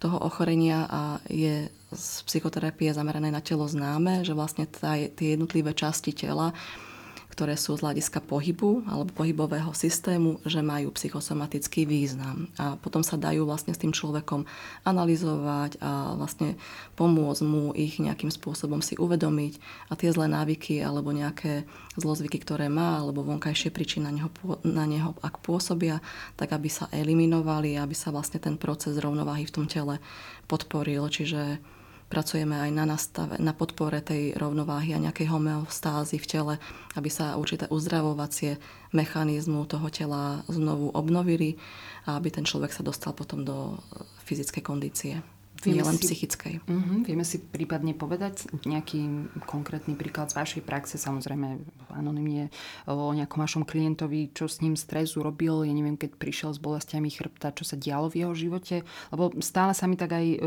toho 0.01 0.17
ochorenia 0.21 0.85
a 0.89 1.01
je 1.29 1.69
z 1.93 2.07
psychoterapie 2.25 2.89
zamerané 2.93 3.29
na 3.29 3.41
telo 3.41 3.69
známe, 3.69 4.25
že 4.25 4.33
vlastne 4.33 4.65
tie 4.65 5.37
jednotlivé 5.37 5.77
časti 5.77 6.13
tela 6.13 6.53
ktoré 7.31 7.55
sú 7.55 7.79
z 7.79 7.87
hľadiska 7.87 8.19
pohybu 8.27 8.83
alebo 8.91 9.15
pohybového 9.15 9.71
systému, 9.71 10.43
že 10.43 10.59
majú 10.59 10.91
psychosomatický 10.91 11.87
význam. 11.87 12.51
A 12.59 12.75
potom 12.75 13.01
sa 13.01 13.15
dajú 13.15 13.47
vlastne 13.47 13.71
s 13.71 13.79
tým 13.79 13.95
človekom 13.95 14.43
analyzovať 14.83 15.79
a 15.79 16.19
vlastne 16.19 16.59
pomôcť 16.99 17.41
mu 17.47 17.71
ich 17.71 18.03
nejakým 18.03 18.27
spôsobom 18.27 18.83
si 18.83 18.99
uvedomiť 18.99 19.57
a 19.87 19.95
tie 19.95 20.11
zlé 20.11 20.27
návyky 20.27 20.83
alebo 20.83 21.15
nejaké 21.15 21.63
zlozvyky, 21.95 22.43
ktoré 22.43 22.67
má, 22.67 22.99
alebo 22.99 23.23
vonkajšie 23.23 23.71
príčiny 23.71 24.03
na 24.03 24.11
neho, 24.11 24.29
na 24.67 24.83
neho 24.83 25.15
ak 25.23 25.39
pôsobia, 25.39 26.03
tak 26.35 26.51
aby 26.51 26.67
sa 26.67 26.91
eliminovali, 26.91 27.79
aby 27.79 27.95
sa 27.95 28.11
vlastne 28.11 28.43
ten 28.43 28.59
proces 28.59 28.99
rovnováhy 28.99 29.47
v 29.47 29.55
tom 29.55 29.65
tele 29.71 30.03
podporil. 30.51 31.07
Čiže 31.07 31.63
pracujeme 32.11 32.59
aj 32.59 32.71
na, 32.75 32.83
nastave, 32.83 33.39
na 33.39 33.55
podpore 33.55 34.03
tej 34.03 34.35
rovnováhy 34.35 34.91
a 34.91 34.99
nejakej 34.99 35.31
homeostázy 35.31 36.19
v 36.19 36.27
tele, 36.27 36.53
aby 36.99 37.07
sa 37.07 37.39
určité 37.39 37.71
uzdravovacie 37.71 38.59
mechanizmu 38.91 39.63
toho 39.71 39.87
tela 39.87 40.43
znovu 40.51 40.91
obnovili 40.91 41.55
a 42.03 42.19
aby 42.19 42.27
ten 42.27 42.43
človek 42.43 42.75
sa 42.75 42.83
dostal 42.83 43.15
potom 43.15 43.47
do 43.47 43.79
fyzickej 44.27 44.63
kondície. 44.67 45.23
Vieme 45.61 45.85
len 45.85 45.97
si, 46.01 46.09
psychickej. 46.09 46.65
Uh-huh, 46.65 47.05
vieme 47.05 47.21
si 47.21 47.37
prípadne 47.37 47.93
povedať 47.93 48.49
nejaký 48.65 49.29
konkrétny 49.45 49.93
príklad 49.93 50.33
z 50.33 50.37
vašej 50.41 50.61
praxe, 50.65 50.97
samozrejme 50.97 51.61
anonimne 51.93 52.49
o 52.89 53.13
nejakom 53.13 53.37
vašom 53.37 53.63
klientovi, 53.69 54.33
čo 54.33 54.49
s 54.49 54.65
ním 54.65 54.73
stres 54.73 55.13
urobil, 55.13 55.61
ja 55.61 55.73
neviem, 55.73 55.99
keď 55.99 56.17
prišiel 56.17 56.49
s 56.55 56.59
bolestiami 56.59 57.13
chrbta, 57.13 57.53
čo 57.53 57.61
sa 57.61 57.77
dialo 57.77 58.09
v 58.09 58.25
jeho 58.25 58.33
živote, 58.33 58.75
lebo 59.13 59.29
stále 59.45 59.77
sa 59.77 59.85
mi 59.85 59.93
tak 59.93 60.17
aj 60.17 60.25
uh, 60.39 60.41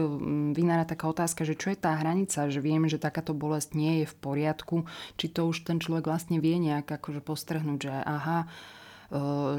vynára 0.50 0.83
taká 0.88 1.06
otázka, 1.06 1.47
že 1.47 1.54
čo 1.54 1.71
je 1.71 1.78
tá 1.78 1.94
hranica, 1.94 2.50
že 2.50 2.59
viem, 2.59 2.83
že 2.90 2.99
takáto 2.99 3.37
bolesť 3.37 3.78
nie 3.78 4.02
je 4.02 4.06
v 4.11 4.14
poriadku, 4.18 4.76
či 5.14 5.30
to 5.30 5.47
už 5.47 5.62
ten 5.62 5.78
človek 5.78 6.11
vlastne 6.11 6.42
vie 6.42 6.59
nejak 6.59 6.90
akože 6.90 7.23
postrhnúť, 7.23 7.78
že 7.87 7.92
aha, 7.92 8.50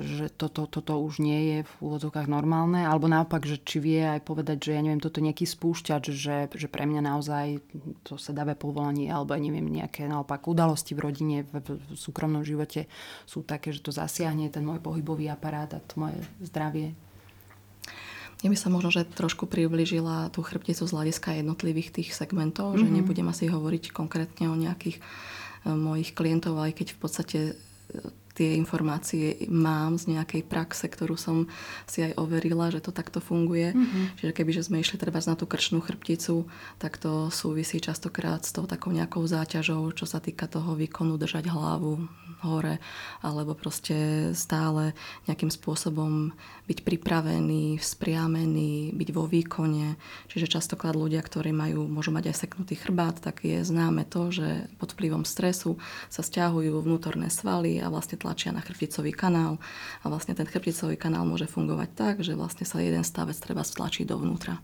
že 0.02 0.34
toto, 0.34 0.66
toto 0.66 0.98
už 0.98 1.22
nie 1.22 1.40
je 1.54 1.58
v 1.64 1.74
úvodzovkách 1.86 2.26
normálne, 2.26 2.82
alebo 2.82 3.06
naopak, 3.06 3.46
že 3.46 3.62
či 3.62 3.78
vie 3.78 4.02
aj 4.02 4.26
povedať, 4.26 4.58
že 4.58 4.72
ja 4.74 4.82
neviem, 4.82 5.00
toto 5.00 5.22
nejaký 5.22 5.46
spúšťač, 5.46 6.04
že, 6.10 6.38
že 6.50 6.68
pre 6.68 6.90
mňa 6.90 7.02
naozaj 7.06 7.62
to 8.02 8.18
sedavé 8.18 8.58
povolanie, 8.58 9.08
alebo 9.14 9.38
ja 9.38 9.42
neviem, 9.42 9.70
nejaké 9.70 10.10
naopak 10.10 10.50
udalosti 10.50 10.98
v 10.98 11.04
rodine, 11.06 11.38
v, 11.46 11.62
v 11.78 11.94
súkromnom 11.94 12.42
živote 12.42 12.90
sú 13.30 13.46
také, 13.46 13.70
že 13.70 13.86
to 13.86 13.94
zasiahne 13.94 14.50
ten 14.50 14.66
môj 14.66 14.82
pohybový 14.82 15.30
aparát 15.30 15.70
a 15.78 15.80
to 15.80 16.02
moje 16.02 16.18
zdravie. 16.42 16.98
Ja 18.44 18.52
by 18.52 18.58
som 18.60 18.76
možno, 18.76 18.92
že 18.92 19.08
trošku 19.08 19.48
priblížila 19.48 20.28
tú 20.36 20.44
chrbticu 20.44 20.84
z 20.84 20.92
hľadiska 20.92 21.40
jednotlivých 21.40 21.96
tých 21.96 22.10
segmentov, 22.12 22.76
mm-hmm. 22.76 22.82
že 22.82 22.88
mhm. 22.92 22.96
nebudem 23.00 23.28
asi 23.30 23.46
hovoriť 23.48 23.94
konkrétne 23.96 24.52
o 24.52 24.58
nejakých 24.58 25.00
e, 25.00 25.04
mojich 25.72 26.12
klientov, 26.12 26.60
aj 26.60 26.76
keď 26.76 26.88
v 26.92 27.00
podstate 27.00 27.40
tie 28.36 28.60
informácie 28.60 29.48
mám 29.48 29.96
z 29.96 30.12
nejakej 30.12 30.44
praxe, 30.44 30.86
ktorú 30.92 31.16
som 31.16 31.48
si 31.88 32.04
aj 32.04 32.20
overila, 32.20 32.68
že 32.68 32.84
to 32.84 32.92
takto 32.92 33.24
funguje. 33.24 33.72
Mm-hmm. 33.72 34.20
Čiže 34.20 34.32
keby 34.36 34.52
že 34.52 34.66
sme 34.68 34.84
išli 34.84 35.00
treba 35.00 35.24
na 35.24 35.40
tú 35.40 35.48
krčnú 35.48 35.80
chrbticu, 35.80 36.46
tak 36.78 37.00
to 37.00 37.32
súvisí 37.32 37.80
častokrát 37.80 38.44
s 38.44 38.52
tou 38.52 38.68
takou 38.68 38.92
nejakou 38.92 39.24
záťažou, 39.24 39.88
čo 39.96 40.04
sa 40.04 40.20
týka 40.20 40.52
toho 40.52 40.76
výkonu 40.76 41.16
držať 41.16 41.48
hlavu 41.48 42.06
hore, 42.46 42.78
alebo 43.26 43.58
proste 43.58 44.30
stále 44.38 44.94
nejakým 45.26 45.50
spôsobom 45.50 46.36
byť 46.70 46.86
pripravený, 46.86 47.82
vzpriamený, 47.82 48.94
byť 48.94 49.10
vo 49.14 49.26
výkone. 49.26 49.98
Čiže 50.30 50.60
častokrát 50.60 50.94
ľudia, 50.94 51.22
ktorí 51.26 51.50
majú, 51.50 51.90
môžu 51.90 52.14
mať 52.14 52.30
aj 52.34 52.46
seknutý 52.46 52.78
chrbát, 52.78 53.18
tak 53.18 53.42
je 53.42 53.66
známe 53.66 54.06
to, 54.06 54.30
že 54.30 54.70
pod 54.78 54.94
vplyvom 54.94 55.26
stresu 55.26 55.82
sa 56.10 56.22
stiahujú 56.22 56.82
vnútorné 56.82 57.34
svaly 57.34 57.82
a 57.82 57.90
vlastne 57.90 58.22
tlačia 58.26 58.50
na 58.50 58.66
chrbticový 58.66 59.14
kanál. 59.14 59.62
A 60.02 60.10
vlastne 60.10 60.34
ten 60.34 60.50
chrbticový 60.50 60.98
kanál 60.98 61.30
môže 61.30 61.46
fungovať 61.46 61.90
tak, 61.94 62.16
že 62.26 62.34
vlastne 62.34 62.66
sa 62.66 62.82
jeden 62.82 63.06
stavec 63.06 63.38
treba 63.38 63.62
stlačiť 63.62 64.10
dovnútra 64.10 64.58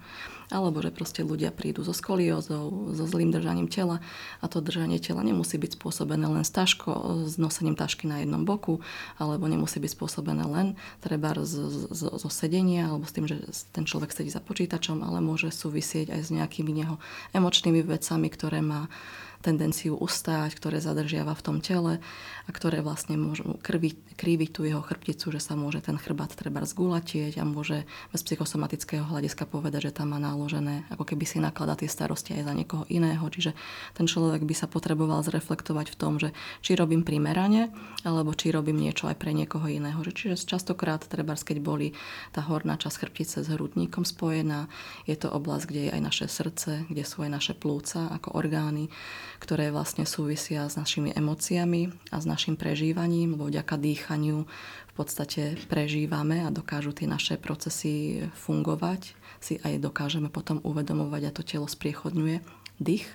alebo 0.51 0.83
že 0.83 0.91
proste 0.91 1.23
ľudia 1.23 1.49
prídu 1.49 1.81
so 1.81 1.95
skoliózou, 1.95 2.91
so 2.91 3.05
zlým 3.07 3.31
držaním 3.31 3.71
tela 3.71 4.03
a 4.43 4.45
to 4.51 4.59
držanie 4.59 4.99
tela 4.99 5.23
nemusí 5.23 5.55
byť 5.55 5.79
spôsobené 5.79 6.27
len 6.27 6.43
s 6.43 6.51
taško, 6.51 7.23
s 7.25 7.39
nosením 7.39 7.79
tašky 7.79 8.05
na 8.05 8.19
jednom 8.19 8.43
boku, 8.43 8.83
alebo 9.15 9.47
nemusí 9.47 9.79
byť 9.79 9.91
spôsobené 9.95 10.43
len 10.43 10.75
treba 10.99 11.31
zo, 11.39 12.27
sedenia 12.27 12.91
alebo 12.91 13.07
s 13.07 13.15
tým, 13.15 13.25
že 13.31 13.39
ten 13.71 13.87
človek 13.87 14.11
sedí 14.11 14.27
za 14.27 14.43
počítačom, 14.43 14.99
ale 15.01 15.23
môže 15.23 15.47
súvisieť 15.55 16.11
aj 16.11 16.21
s 16.27 16.29
nejakými 16.35 16.71
neho 16.75 16.99
emočnými 17.31 17.79
vecami, 17.87 18.27
ktoré 18.27 18.59
má 18.59 18.91
tendenciu 19.41 19.97
ustáť, 19.97 20.55
ktoré 20.55 20.77
zadržiava 20.79 21.33
v 21.33 21.45
tom 21.45 21.57
tele 21.59 21.99
a 22.45 22.49
ktoré 22.49 22.85
vlastne 22.85 23.17
môžu 23.17 23.57
krviť, 23.61 24.15
kriviť 24.17 24.49
tú 24.53 24.61
jeho 24.65 24.81
chrbticu, 24.81 25.33
že 25.33 25.41
sa 25.41 25.57
môže 25.57 25.81
ten 25.81 25.97
chrbát 25.97 26.33
treba 26.33 26.61
zgulatieť 26.63 27.41
a 27.41 27.43
môže 27.43 27.83
bez 28.13 28.21
psychosomatického 28.21 29.03
hľadiska 29.03 29.49
povedať, 29.49 29.91
že 29.91 29.95
tam 29.97 30.13
má 30.13 30.19
náložené, 30.21 30.85
ako 30.93 31.03
keby 31.03 31.25
si 31.25 31.37
nakladá 31.41 31.73
tie 31.75 31.89
starosti 31.89 32.37
aj 32.37 32.47
za 32.47 32.53
niekoho 32.53 32.83
iného. 32.87 33.21
Čiže 33.25 33.57
ten 33.97 34.05
človek 34.05 34.45
by 34.45 34.55
sa 34.55 34.69
potreboval 34.69 35.25
zreflektovať 35.25 35.87
v 35.93 35.99
tom, 35.99 36.21
že 36.21 36.31
či 36.61 36.77
robím 36.77 37.01
primerane, 37.01 37.73
alebo 38.05 38.33
či 38.37 38.53
robím 38.53 38.77
niečo 38.77 39.09
aj 39.09 39.17
pre 39.17 39.33
niekoho 39.33 39.65
iného. 39.65 39.97
Čiže 40.01 40.37
častokrát 40.45 41.01
treba, 41.05 41.33
keď 41.33 41.57
boli 41.63 41.97
tá 42.29 42.45
horná 42.45 42.77
časť 42.77 43.07
chrbtice 43.07 43.37
s 43.41 43.49
hrudníkom 43.49 44.05
spojená, 44.05 44.69
je 45.09 45.17
to 45.17 45.31
oblasť, 45.31 45.65
kde 45.65 45.81
je 45.87 45.91
aj 45.97 46.01
naše 46.01 46.25
srdce, 46.29 46.85
kde 46.91 47.03
sú 47.07 47.23
aj 47.25 47.31
naše 47.31 47.53
plúca 47.55 48.11
ako 48.11 48.37
orgány, 48.37 48.91
ktoré 49.39 49.71
vlastne 49.71 50.03
súvisia 50.03 50.67
s 50.67 50.75
našimi 50.75 51.15
emóciami 51.15 51.93
a 52.11 52.17
s 52.19 52.25
našim 52.25 52.59
prežívaním, 52.59 53.37
lebo 53.37 53.47
vďaka 53.47 53.77
dýchaniu 53.77 54.49
v 54.91 54.93
podstate 54.93 55.55
prežívame 55.71 56.43
a 56.43 56.51
dokážu 56.51 56.91
tie 56.91 57.07
naše 57.07 57.39
procesy 57.39 58.25
fungovať. 58.35 59.15
Si 59.39 59.61
aj 59.63 59.79
dokážeme 59.79 60.27
potom 60.27 60.59
uvedomovať 60.65 61.21
a 61.29 61.31
to 61.31 61.41
telo 61.47 61.69
spriechodňuje 61.69 62.43
dých. 62.81 63.07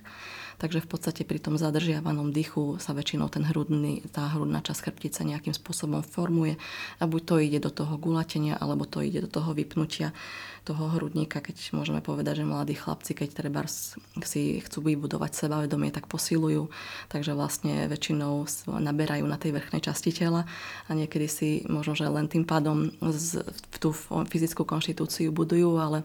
Takže 0.56 0.80
v 0.80 0.88
podstate 0.88 1.22
pri 1.28 1.36
tom 1.36 1.60
zadržiavanom 1.60 2.32
dychu 2.32 2.80
sa 2.80 2.96
väčšinou 2.96 3.28
ten 3.28 3.44
hrudný, 3.44 4.00
tá 4.08 4.32
hrudná 4.32 4.64
časť 4.64 4.88
chrbtice 4.88 5.20
nejakým 5.24 5.52
spôsobom 5.52 6.00
formuje 6.00 6.56
a 6.96 7.04
buď 7.04 7.22
to 7.28 7.34
ide 7.40 7.58
do 7.60 7.68
toho 7.68 8.00
gulatenia, 8.00 8.56
alebo 8.56 8.88
to 8.88 9.04
ide 9.04 9.24
do 9.24 9.30
toho 9.30 9.52
vypnutia 9.52 10.16
toho 10.66 10.90
hrudníka, 10.90 11.38
keď 11.38 11.78
môžeme 11.78 12.02
povedať, 12.02 12.42
že 12.42 12.50
mladí 12.50 12.74
chlapci, 12.74 13.14
keď 13.14 13.28
treba 13.38 13.62
si 14.26 14.58
chcú 14.58 14.82
vybudovať 14.82 15.46
sebavedomie, 15.46 15.94
tak 15.94 16.10
posilujú, 16.10 16.66
takže 17.06 17.38
vlastne 17.38 17.86
väčšinou 17.86 18.42
naberajú 18.66 19.22
na 19.30 19.38
tej 19.38 19.54
vrchnej 19.54 19.78
časti 19.78 20.10
tela 20.10 20.42
a 20.88 20.90
niekedy 20.90 21.30
si 21.30 21.48
možno, 21.70 21.94
že 21.94 22.10
len 22.10 22.26
tým 22.26 22.42
pádom 22.42 22.90
z, 23.14 23.46
tú 23.78 23.94
fyzickú 24.26 24.66
konštitúciu 24.66 25.30
budujú, 25.30 25.78
ale 25.78 26.02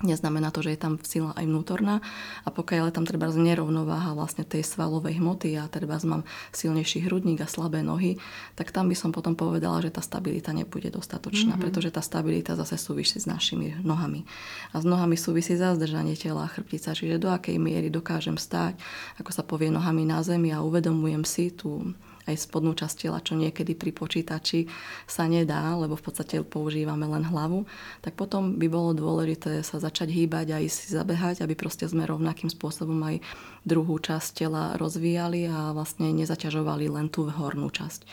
Neznamená 0.00 0.48
to, 0.48 0.64
že 0.64 0.72
je 0.72 0.80
tam 0.80 0.96
sila 1.04 1.36
aj 1.36 1.44
vnútorná 1.44 2.00
a 2.44 2.48
pokiaľ 2.48 2.88
je 2.88 2.96
tam 2.96 3.04
treba 3.04 3.28
nerovnováha 3.28 4.16
vlastne 4.16 4.48
tej 4.48 4.64
svalovej 4.64 5.20
hmoty 5.20 5.60
a 5.60 5.68
treba 5.68 6.00
mám 6.08 6.24
silnejší 6.56 7.04
hrudník 7.04 7.44
a 7.44 7.48
slabé 7.48 7.84
nohy, 7.84 8.16
tak 8.56 8.72
tam 8.72 8.88
by 8.88 8.96
som 8.96 9.12
potom 9.12 9.36
povedala, 9.36 9.84
že 9.84 9.92
tá 9.92 10.00
stabilita 10.00 10.56
nebude 10.56 10.88
dostatočná, 10.88 11.54
mm-hmm. 11.54 11.64
pretože 11.68 11.92
tá 11.92 12.00
stabilita 12.00 12.56
zase 12.56 12.80
súvisí 12.80 13.20
s 13.20 13.28
našimi 13.28 13.76
nohami. 13.84 14.24
A 14.72 14.80
s 14.80 14.88
nohami 14.88 15.20
súvisí 15.20 15.60
zazdržanie 15.60 16.16
tela 16.16 16.48
a 16.48 16.52
chrbtica, 16.52 16.96
čiže 16.96 17.20
do 17.20 17.28
akej 17.28 17.60
miery 17.60 17.92
dokážem 17.92 18.40
stáť, 18.40 18.80
ako 19.20 19.30
sa 19.36 19.44
povie, 19.44 19.68
nohami 19.68 20.08
na 20.08 20.24
zemi 20.24 20.48
a 20.48 20.64
uvedomujem 20.64 21.28
si 21.28 21.52
tú 21.52 21.92
aj 22.30 22.46
spodnú 22.46 22.78
časť 22.78 22.96
tela, 23.06 23.18
čo 23.18 23.34
niekedy 23.34 23.74
pri 23.74 23.90
počítači 23.90 24.70
sa 25.10 25.26
nedá, 25.26 25.74
lebo 25.74 25.98
v 25.98 26.04
podstate 26.06 26.40
používame 26.46 27.04
len 27.10 27.26
hlavu, 27.26 27.66
tak 28.00 28.14
potom 28.14 28.56
by 28.56 28.66
bolo 28.70 28.94
dôležité 28.94 29.66
sa 29.66 29.82
začať 29.82 30.14
hýbať 30.14 30.46
a 30.54 30.62
ísť 30.62 30.78
si 30.78 30.88
zabehať, 30.94 31.42
aby 31.42 31.58
proste 31.58 31.90
sme 31.90 32.06
rovnakým 32.06 32.48
spôsobom 32.48 32.98
aj 33.02 33.20
druhú 33.66 33.98
časť 33.98 34.46
tela 34.46 34.78
rozvíjali 34.78 35.50
a 35.50 35.74
vlastne 35.74 36.14
nezaťažovali 36.14 36.86
len 36.88 37.10
tú 37.10 37.26
hornú 37.28 37.68
časť. 37.68 38.06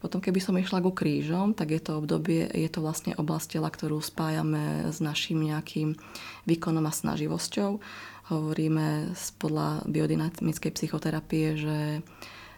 Potom 0.00 0.24
keby 0.24 0.40
som 0.40 0.56
išla 0.56 0.80
ku 0.80 0.96
krížom, 0.96 1.52
tak 1.52 1.76
je 1.76 1.80
to 1.84 2.00
obdobie, 2.00 2.48
je 2.48 2.68
to 2.72 2.80
vlastne 2.80 3.12
oblasť 3.20 3.60
tela, 3.60 3.68
ktorú 3.68 4.00
spájame 4.00 4.88
s 4.88 4.96
našim 4.96 5.44
nejakým 5.44 5.92
výkonom 6.48 6.88
a 6.88 6.92
snaživosťou. 6.92 7.76
Hovoríme 8.32 9.12
podľa 9.36 9.84
biodynamickej 9.84 10.72
psychoterapie, 10.72 11.46
že 11.60 11.78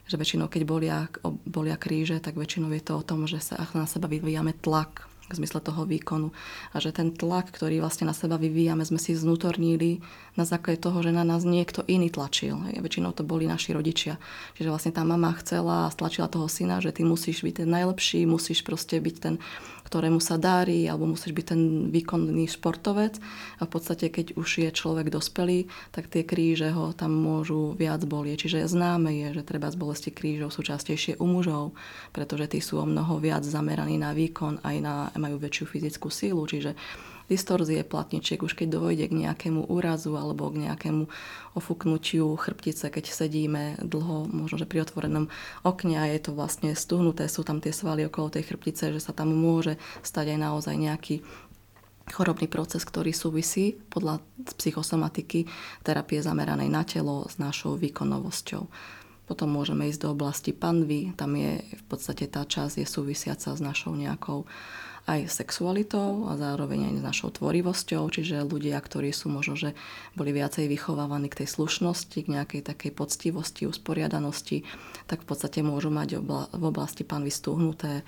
že 0.06 0.18
väčšinou, 0.18 0.50
keď 0.50 0.62
bolia, 0.66 0.98
bolia 1.46 1.78
kríže, 1.78 2.18
tak 2.18 2.34
väčšinou 2.34 2.70
je 2.74 2.82
to 2.82 2.98
o 2.98 3.06
tom, 3.06 3.24
že 3.30 3.38
sa 3.38 3.58
na 3.72 3.86
seba 3.86 4.10
vyvíjame 4.10 4.52
tlak 4.58 5.12
v 5.32 5.40
zmysle 5.40 5.64
toho 5.64 5.88
výkonu. 5.88 6.28
A 6.74 6.76
že 6.78 6.92
ten 6.92 7.14
tlak, 7.14 7.48
ktorý 7.48 7.80
vlastne 7.80 8.04
na 8.04 8.12
seba 8.12 8.36
vyvíjame, 8.36 8.84
sme 8.84 9.00
si 9.00 9.16
znútornili 9.16 10.04
na 10.36 10.44
základe 10.44 10.84
toho, 10.84 11.00
že 11.00 11.14
na 11.14 11.24
nás 11.24 11.48
niekto 11.48 11.80
iný 11.88 12.12
tlačil. 12.12 12.60
Hej. 12.68 12.84
Väčšinou 12.84 13.16
to 13.16 13.24
boli 13.24 13.48
naši 13.48 13.72
rodičia. 13.72 14.20
Čiže 14.60 14.68
vlastne 14.68 14.92
tá 14.92 15.02
mama 15.02 15.32
chcela 15.40 15.88
a 15.88 15.92
stlačila 15.92 16.28
toho 16.28 16.46
syna, 16.52 16.84
že 16.84 16.92
ty 16.92 17.02
musíš 17.08 17.40
byť 17.40 17.64
ten 17.64 17.68
najlepší, 17.72 18.28
musíš 18.28 18.60
proste 18.60 19.00
byť 19.00 19.16
ten 19.16 19.34
ktorému 19.92 20.24
sa 20.24 20.40
darí, 20.40 20.88
alebo 20.88 21.04
musíš 21.04 21.36
byť 21.36 21.46
ten 21.52 21.60
výkonný 21.92 22.48
športovec. 22.48 23.20
A 23.60 23.68
v 23.68 23.70
podstate, 23.76 24.08
keď 24.08 24.40
už 24.40 24.64
je 24.64 24.70
človek 24.72 25.12
dospelý, 25.12 25.68
tak 25.92 26.08
tie 26.08 26.24
kríže 26.24 26.72
ho 26.72 26.96
tam 26.96 27.12
môžu 27.12 27.76
viac 27.76 28.00
bolieť. 28.08 28.48
Čiže 28.48 28.72
známe 28.72 29.12
je, 29.12 29.28
že 29.36 29.44
treba 29.44 29.68
z 29.68 29.76
bolesti 29.76 30.08
krížov 30.08 30.56
sú 30.56 30.64
častejšie 30.64 31.20
u 31.20 31.28
mužov, 31.28 31.76
pretože 32.16 32.56
tí 32.56 32.64
sú 32.64 32.80
o 32.80 32.88
mnoho 32.88 33.20
viac 33.20 33.44
zameraní 33.44 34.00
na 34.00 34.16
výkon, 34.16 34.64
aj 34.64 34.76
na, 34.80 35.12
majú 35.20 35.36
väčšiu 35.36 35.68
fyzickú 35.68 36.08
sílu. 36.08 36.48
Čiže 36.48 36.72
distorzie 37.32 37.80
platničiek, 37.80 38.44
už 38.44 38.52
keď 38.52 38.76
dojde 38.76 39.08
k 39.08 39.18
nejakému 39.24 39.72
úrazu 39.72 40.12
alebo 40.20 40.52
k 40.52 40.68
nejakému 40.68 41.08
ofúknutiu 41.56 42.36
chrbtice, 42.36 42.92
keď 42.92 43.08
sedíme 43.08 43.80
dlho, 43.80 44.28
možno 44.28 44.60
že 44.60 44.68
pri 44.68 44.84
otvorenom 44.84 45.32
okne 45.64 45.96
a 45.96 46.04
je 46.12 46.20
to 46.28 46.36
vlastne 46.36 46.76
stuhnuté, 46.76 47.24
sú 47.32 47.40
tam 47.40 47.64
tie 47.64 47.72
svaly 47.72 48.04
okolo 48.04 48.28
tej 48.28 48.52
chrbtice, 48.52 48.92
že 48.92 49.00
sa 49.00 49.16
tam 49.16 49.32
môže 49.32 49.80
stať 50.04 50.36
aj 50.36 50.38
naozaj 50.44 50.76
nejaký 50.76 51.24
chorobný 52.12 52.50
proces, 52.50 52.82
ktorý 52.84 53.14
súvisí 53.14 53.78
podľa 53.88 54.20
psychosomatiky 54.58 55.46
terapie 55.86 56.20
zameranej 56.20 56.68
na 56.68 56.82
telo 56.82 57.24
s 57.30 57.38
našou 57.38 57.78
výkonovosťou. 57.78 58.62
Potom 59.22 59.48
môžeme 59.54 59.86
ísť 59.86 60.02
do 60.02 60.08
oblasti 60.12 60.50
panvy, 60.50 61.14
tam 61.14 61.38
je 61.38 61.62
v 61.62 61.84
podstate 61.86 62.26
tá 62.26 62.42
časť 62.42 62.82
je 62.82 62.86
súvisiaca 62.86 63.54
s 63.54 63.60
našou 63.62 63.94
nejakou 63.94 64.44
aj 65.02 65.26
sexualitou 65.26 66.30
a 66.30 66.38
zároveň 66.38 66.94
aj 66.94 66.94
s 66.98 67.02
našou 67.02 67.30
tvorivosťou, 67.34 68.06
čiže 68.06 68.46
ľudia, 68.46 68.78
ktorí 68.78 69.10
sú 69.10 69.26
možno, 69.34 69.58
že 69.58 69.74
boli 70.14 70.30
viacej 70.30 70.70
vychovávaní 70.70 71.26
k 71.26 71.42
tej 71.42 71.48
slušnosti, 71.50 72.18
k 72.22 72.32
nejakej 72.32 72.62
takej 72.62 72.94
poctivosti, 72.94 73.66
usporiadanosti, 73.66 74.62
tak 75.10 75.26
v 75.26 75.26
podstate 75.26 75.60
môžu 75.66 75.90
mať 75.90 76.22
v 76.54 76.64
oblasti 76.64 77.02
pán 77.02 77.26
vystúhnuté 77.26 78.06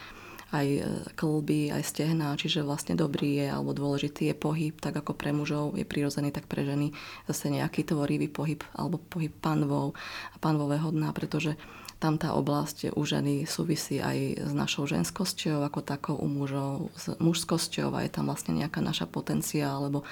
aj 0.55 0.67
e, 0.71 0.81
klby, 1.19 1.75
aj 1.75 1.83
stehná, 1.83 2.39
čiže 2.39 2.63
vlastne 2.63 2.95
dobrý 2.95 3.43
je 3.43 3.47
alebo 3.51 3.75
dôležitý 3.75 4.31
je 4.31 4.35
pohyb, 4.39 4.75
tak 4.79 4.95
ako 4.95 5.19
pre 5.19 5.35
mužov 5.35 5.75
je 5.75 5.83
prirodzený, 5.83 6.31
tak 6.31 6.47
pre 6.47 6.63
ženy 6.63 6.95
zase 7.27 7.51
nejaký 7.51 7.83
tvorivý 7.83 8.31
pohyb 8.31 8.63
alebo 8.79 9.03
pohyb 9.03 9.35
panvov 9.43 9.99
a 10.31 10.37
panvového 10.39 10.95
dna, 10.95 11.11
pretože 11.11 11.59
tam 12.05 12.21
tá 12.21 12.37
oblasť 12.37 12.93
u 12.93 13.01
ženy 13.01 13.49
súvisí 13.49 13.97
aj 13.97 14.45
s 14.45 14.53
našou 14.53 14.85
ženskosťou 14.85 15.65
ako 15.65 15.81
takou 15.81 16.21
u 16.21 16.29
mužov, 16.29 16.93
s 16.93 17.17
mužskosťou 17.17 17.97
a 17.97 18.05
je 18.05 18.13
tam 18.13 18.29
vlastne 18.29 18.53
nejaká 18.61 18.85
naša 18.85 19.09
potencia 19.09 19.73
alebo, 19.73 20.05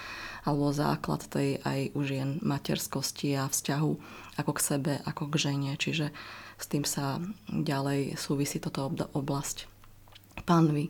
alebo 0.49 0.73
základ 0.73 1.21
tej 1.29 1.61
aj 1.61 1.93
u 1.93 2.01
žien 2.01 2.41
materskosti 2.41 3.37
a 3.37 3.45
vzťahu 3.45 3.93
ako 4.41 4.51
k 4.57 4.65
sebe, 4.65 4.93
ako 5.05 5.29
k 5.29 5.35
žene. 5.37 5.77
Čiže 5.77 6.17
s 6.57 6.65
tým 6.65 6.89
sa 6.89 7.21
ďalej 7.53 8.17
súvisí 8.17 8.57
toto 8.57 8.89
oblasť 9.13 9.69
panvy. 10.49 10.89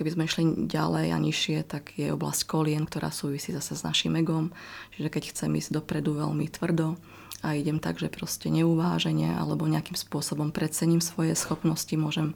Keby 0.00 0.16
sme 0.16 0.24
išli 0.24 0.44
ďalej 0.64 1.12
a 1.12 1.18
nižšie, 1.20 1.58
tak 1.68 1.92
je 2.00 2.08
oblasť 2.08 2.48
kolien, 2.48 2.88
ktorá 2.88 3.12
súvisí 3.12 3.52
zase 3.52 3.76
s 3.76 3.84
našim 3.84 4.16
egom. 4.16 4.48
Čiže 4.96 5.12
keď 5.12 5.22
chcem 5.28 5.52
ísť 5.60 5.76
dopredu 5.76 6.16
veľmi 6.16 6.48
tvrdo, 6.48 6.96
a 7.42 7.54
idem 7.54 7.78
tak, 7.78 8.02
že 8.02 8.10
proste 8.10 8.50
neuváženie 8.50 9.30
alebo 9.30 9.70
nejakým 9.70 9.94
spôsobom 9.94 10.50
predcením 10.50 10.98
svoje 10.98 11.38
schopnosti 11.38 11.94
môžem, 11.94 12.34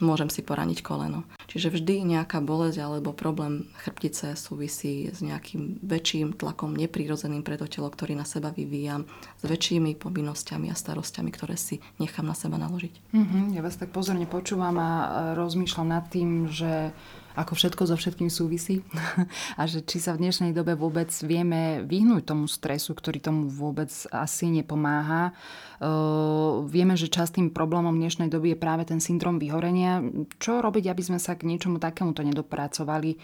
môžem 0.00 0.32
si 0.32 0.40
poraniť 0.40 0.80
koleno. 0.80 1.28
Čiže 1.44 1.76
vždy 1.76 2.16
nejaká 2.16 2.40
bolesť 2.40 2.80
alebo 2.80 3.12
problém 3.12 3.68
chrbtice 3.84 4.38
súvisí 4.38 5.12
s 5.12 5.20
nejakým 5.20 5.84
väčším 5.84 6.40
tlakom 6.40 6.72
neprirodzeným 6.72 7.44
pre 7.44 7.60
to 7.60 7.68
telo, 7.68 7.92
ktorý 7.92 8.16
na 8.16 8.24
seba 8.24 8.48
vyvíjam, 8.48 9.04
s 9.36 9.44
väčšími 9.44 9.98
povinnosťami 10.00 10.72
a 10.72 10.78
starosťami, 10.78 11.30
ktoré 11.34 11.60
si 11.60 11.84
nechám 12.00 12.24
na 12.24 12.38
seba 12.38 12.56
naložiť. 12.56 13.12
Mm-hmm, 13.12 13.44
ja 13.58 13.60
vás 13.60 13.76
tak 13.76 13.92
pozorne 13.92 14.24
počúvam 14.24 14.78
a 14.80 14.90
rozmýšľam 15.36 15.88
nad 15.90 16.08
tým, 16.08 16.48
že 16.48 16.96
ako 17.38 17.52
všetko 17.54 17.82
so 17.86 17.94
všetkým 17.94 18.30
súvisí 18.32 18.82
a 19.60 19.62
že 19.70 19.84
či 19.86 20.02
sa 20.02 20.16
v 20.16 20.26
dnešnej 20.26 20.50
dobe 20.50 20.74
vôbec 20.74 21.10
vieme 21.22 21.86
vyhnúť 21.86 22.26
tomu 22.26 22.50
stresu, 22.50 22.96
ktorý 22.96 23.22
tomu 23.22 23.46
vôbec 23.46 23.90
asi 24.10 24.50
nepomáha. 24.50 25.30
Uh, 25.80 26.66
vieme, 26.66 26.98
že 26.98 27.12
častým 27.12 27.54
problémom 27.54 27.94
dnešnej 27.94 28.28
doby 28.28 28.52
je 28.54 28.62
práve 28.62 28.84
ten 28.84 28.98
syndrom 28.98 29.38
vyhorenia. 29.38 30.02
Čo 30.42 30.60
robiť, 30.60 30.90
aby 30.90 31.02
sme 31.06 31.18
sa 31.22 31.38
k 31.38 31.46
niečomu 31.46 31.78
takémuto 31.78 32.26
nedopracovali? 32.26 33.16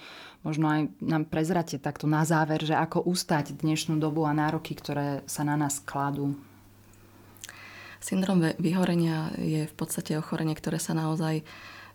Možno 0.47 0.71
aj 0.71 0.81
nám 1.03 1.27
prezrate 1.27 1.83
takto 1.83 2.07
na 2.07 2.23
záver, 2.23 2.62
že 2.62 2.79
ako 2.79 3.03
ustať 3.11 3.59
dnešnú 3.59 3.99
dobu 3.99 4.23
a 4.25 4.33
nároky, 4.33 4.79
ktoré 4.79 5.27
sa 5.27 5.42
na 5.42 5.59
nás 5.59 5.83
kladú. 5.83 6.38
Syndrom 7.99 8.38
vyhorenia 8.62 9.35
je 9.40 9.66
v 9.66 9.75
podstate 9.75 10.14
ochorenie, 10.14 10.55
ktoré 10.55 10.79
sa 10.79 10.95
naozaj 10.95 11.42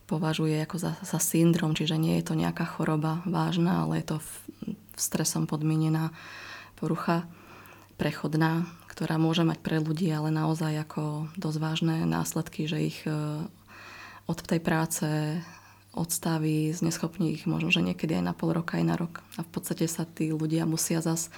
považuje 0.05 0.59
ako 0.63 0.77
za, 0.77 0.91
za 1.01 1.19
syndrom, 1.19 1.73
čiže 1.73 1.97
nie 1.97 2.19
je 2.19 2.31
to 2.31 2.33
nejaká 2.35 2.65
choroba 2.65 3.23
vážna, 3.23 3.85
ale 3.85 4.01
je 4.01 4.15
to 4.15 4.17
v, 4.19 4.31
v 4.75 4.99
stresom 4.99 5.47
podmienená 5.47 6.11
porucha 6.77 7.25
prechodná, 7.95 8.65
ktorá 8.89 9.21
môže 9.21 9.45
mať 9.45 9.61
pre 9.61 9.77
ľudí 9.77 10.09
ale 10.09 10.33
naozaj 10.33 10.73
ako 10.89 11.29
dosť 11.37 11.57
vážne 11.61 11.95
následky, 12.09 12.65
že 12.65 12.77
ich 12.81 12.99
e, 13.05 13.13
od 14.25 14.39
tej 14.41 14.57
práce 14.57 15.05
odstaví, 15.91 16.71
zneschopní 16.71 17.35
ich 17.35 17.43
možno, 17.45 17.69
že 17.69 17.83
niekedy 17.83 18.17
aj 18.17 18.25
na 18.25 18.33
pol 18.33 18.55
roka, 18.55 18.79
aj 18.79 18.85
na 18.87 18.95
rok. 18.95 19.19
A 19.35 19.43
v 19.43 19.49
podstate 19.51 19.85
sa 19.91 20.07
tí 20.07 20.31
ľudia 20.31 20.63
musia 20.63 21.03
zas 21.03 21.29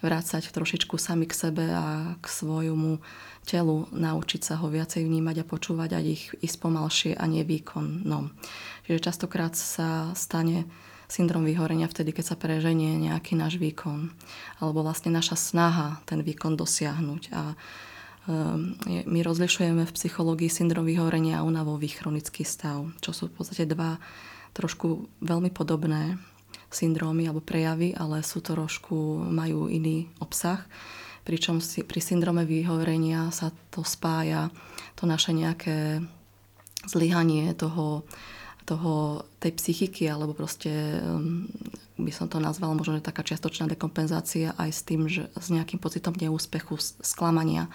vrácať 0.00 0.48
trošičku 0.52 0.96
sami 0.96 1.28
k 1.28 1.36
sebe 1.36 1.64
a 1.68 2.16
k 2.18 2.26
svojmu 2.26 3.00
telu, 3.44 3.88
naučiť 3.92 4.40
sa 4.40 4.54
ho 4.60 4.68
viacej 4.68 5.04
vnímať 5.04 5.44
a 5.44 5.48
počúvať 5.48 5.90
a 5.96 6.00
ich 6.00 6.32
ísť 6.40 6.56
pomalšie 6.60 7.12
a 7.16 7.24
No. 8.04 8.32
Čiže 8.84 9.06
častokrát 9.12 9.56
sa 9.56 10.12
stane 10.16 10.68
syndrom 11.10 11.42
vyhorenia 11.42 11.90
vtedy, 11.90 12.14
keď 12.14 12.34
sa 12.34 12.36
preženie 12.38 12.96
nejaký 12.96 13.34
náš 13.34 13.58
výkon. 13.58 14.14
Alebo 14.62 14.86
vlastne 14.86 15.10
naša 15.10 15.34
snaha 15.34 15.98
ten 16.06 16.22
výkon 16.22 16.54
dosiahnuť. 16.54 17.22
A 17.34 17.42
um, 18.30 18.78
my 18.86 19.20
rozlišujeme 19.26 19.82
v 19.84 19.96
psychológii 19.98 20.48
syndrom 20.48 20.86
vyhorenia 20.86 21.42
a 21.42 21.46
unavový 21.46 21.90
chronický 21.90 22.46
stav, 22.46 22.86
čo 23.02 23.10
sú 23.10 23.26
v 23.28 23.42
podstate 23.42 23.66
dva 23.66 23.98
trošku 24.54 25.10
veľmi 25.22 25.50
podobné 25.50 26.18
syndrómy 26.70 27.26
alebo 27.26 27.42
prejavy, 27.42 27.92
ale 27.94 28.22
sú 28.22 28.40
to 28.40 28.54
trošku, 28.54 29.26
majú 29.26 29.66
iný 29.66 30.06
obsah. 30.22 30.62
Pričom 31.26 31.60
si, 31.60 31.84
pri 31.84 32.00
syndrome 32.00 32.48
vyhorenia 32.48 33.28
sa 33.34 33.52
to 33.68 33.84
spája 33.84 34.48
to 34.96 35.04
naše 35.04 35.36
nejaké 35.36 36.00
zlyhanie 36.88 37.52
toho, 37.52 38.08
toho, 38.64 39.26
tej 39.42 39.52
psychiky, 39.58 40.08
alebo 40.08 40.32
proste 40.32 41.02
by 42.00 42.12
som 42.14 42.32
to 42.32 42.40
nazvala 42.40 42.72
možno, 42.72 42.96
že 42.96 43.04
taká 43.04 43.20
čiastočná 43.20 43.68
dekompenzácia 43.68 44.56
aj 44.56 44.70
s 44.72 44.80
tým, 44.86 45.04
že 45.10 45.28
s 45.36 45.52
nejakým 45.52 45.76
pocitom 45.76 46.16
neúspechu, 46.16 46.80
sklamania 47.04 47.68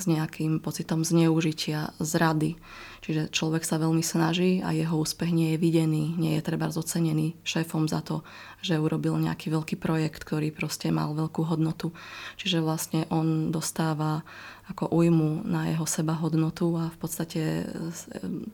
s 0.00 0.08
nejakým 0.08 0.58
pocitom 0.58 1.04
zneužitia, 1.04 1.92
zrady. 2.00 2.56
Čiže 3.02 3.34
človek 3.34 3.66
sa 3.66 3.82
veľmi 3.82 3.98
snaží 3.98 4.62
a 4.62 4.70
jeho 4.70 4.94
úspech 4.94 5.34
nie 5.34 5.54
je 5.54 5.58
videný, 5.58 6.14
nie 6.14 6.38
je 6.38 6.46
treba 6.46 6.70
zocenený 6.70 7.34
šéfom 7.42 7.90
za 7.90 7.98
to, 7.98 8.22
že 8.62 8.78
urobil 8.78 9.18
nejaký 9.18 9.50
veľký 9.50 9.74
projekt, 9.74 10.22
ktorý 10.22 10.54
proste 10.54 10.94
mal 10.94 11.10
veľkú 11.10 11.42
hodnotu. 11.42 11.90
Čiže 12.38 12.62
vlastne 12.62 13.10
on 13.10 13.50
dostáva 13.50 14.22
ako 14.70 14.94
ujmu 14.94 15.42
na 15.42 15.74
jeho 15.74 15.82
seba 15.90 16.14
hodnotu 16.14 16.78
a 16.78 16.88
v 16.94 16.98
podstate 17.02 17.66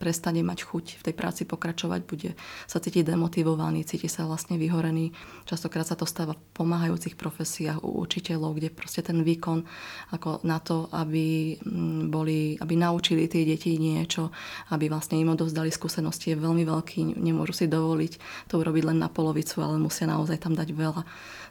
prestane 0.00 0.40
mať 0.40 0.64
chuť 0.64 0.84
v 0.98 1.02
tej 1.04 1.14
práci 1.14 1.42
pokračovať, 1.44 2.00
bude 2.08 2.32
sa 2.64 2.80
cítiť 2.80 3.04
demotivovaný, 3.04 3.84
cíti 3.84 4.08
sa 4.08 4.24
vlastne 4.24 4.56
vyhorený. 4.56 5.12
Častokrát 5.44 5.84
sa 5.84 6.00
to 6.00 6.08
stáva 6.08 6.32
v 6.32 6.42
pomáhajúcich 6.56 7.12
profesiách 7.14 7.84
u 7.84 8.00
učiteľov, 8.00 8.56
kde 8.56 8.72
proste 8.72 9.04
ten 9.04 9.20
výkon 9.20 9.68
ako 10.16 10.40
na 10.48 10.58
to, 10.64 10.88
aby, 10.96 11.60
mm, 11.60 12.08
boli, 12.08 12.56
aby 12.56 12.74
naučili 12.74 13.28
tie 13.28 13.44
deti 13.44 13.76
niečo, 13.76 14.32
aby 14.70 14.90
vlastne 14.92 15.18
im 15.20 15.32
odovzdali 15.32 15.70
skúsenosti 15.70 16.34
je 16.34 16.40
veľmi 16.40 16.64
veľký, 16.64 17.18
nemôžu 17.18 17.64
si 17.64 17.66
dovoliť 17.66 18.12
to 18.48 18.60
urobiť 18.60 18.84
len 18.88 18.98
na 18.98 19.08
polovicu, 19.10 19.60
ale 19.60 19.80
musia 19.80 20.08
naozaj 20.08 20.42
tam 20.42 20.58
dať 20.58 20.68
veľa 20.72 21.02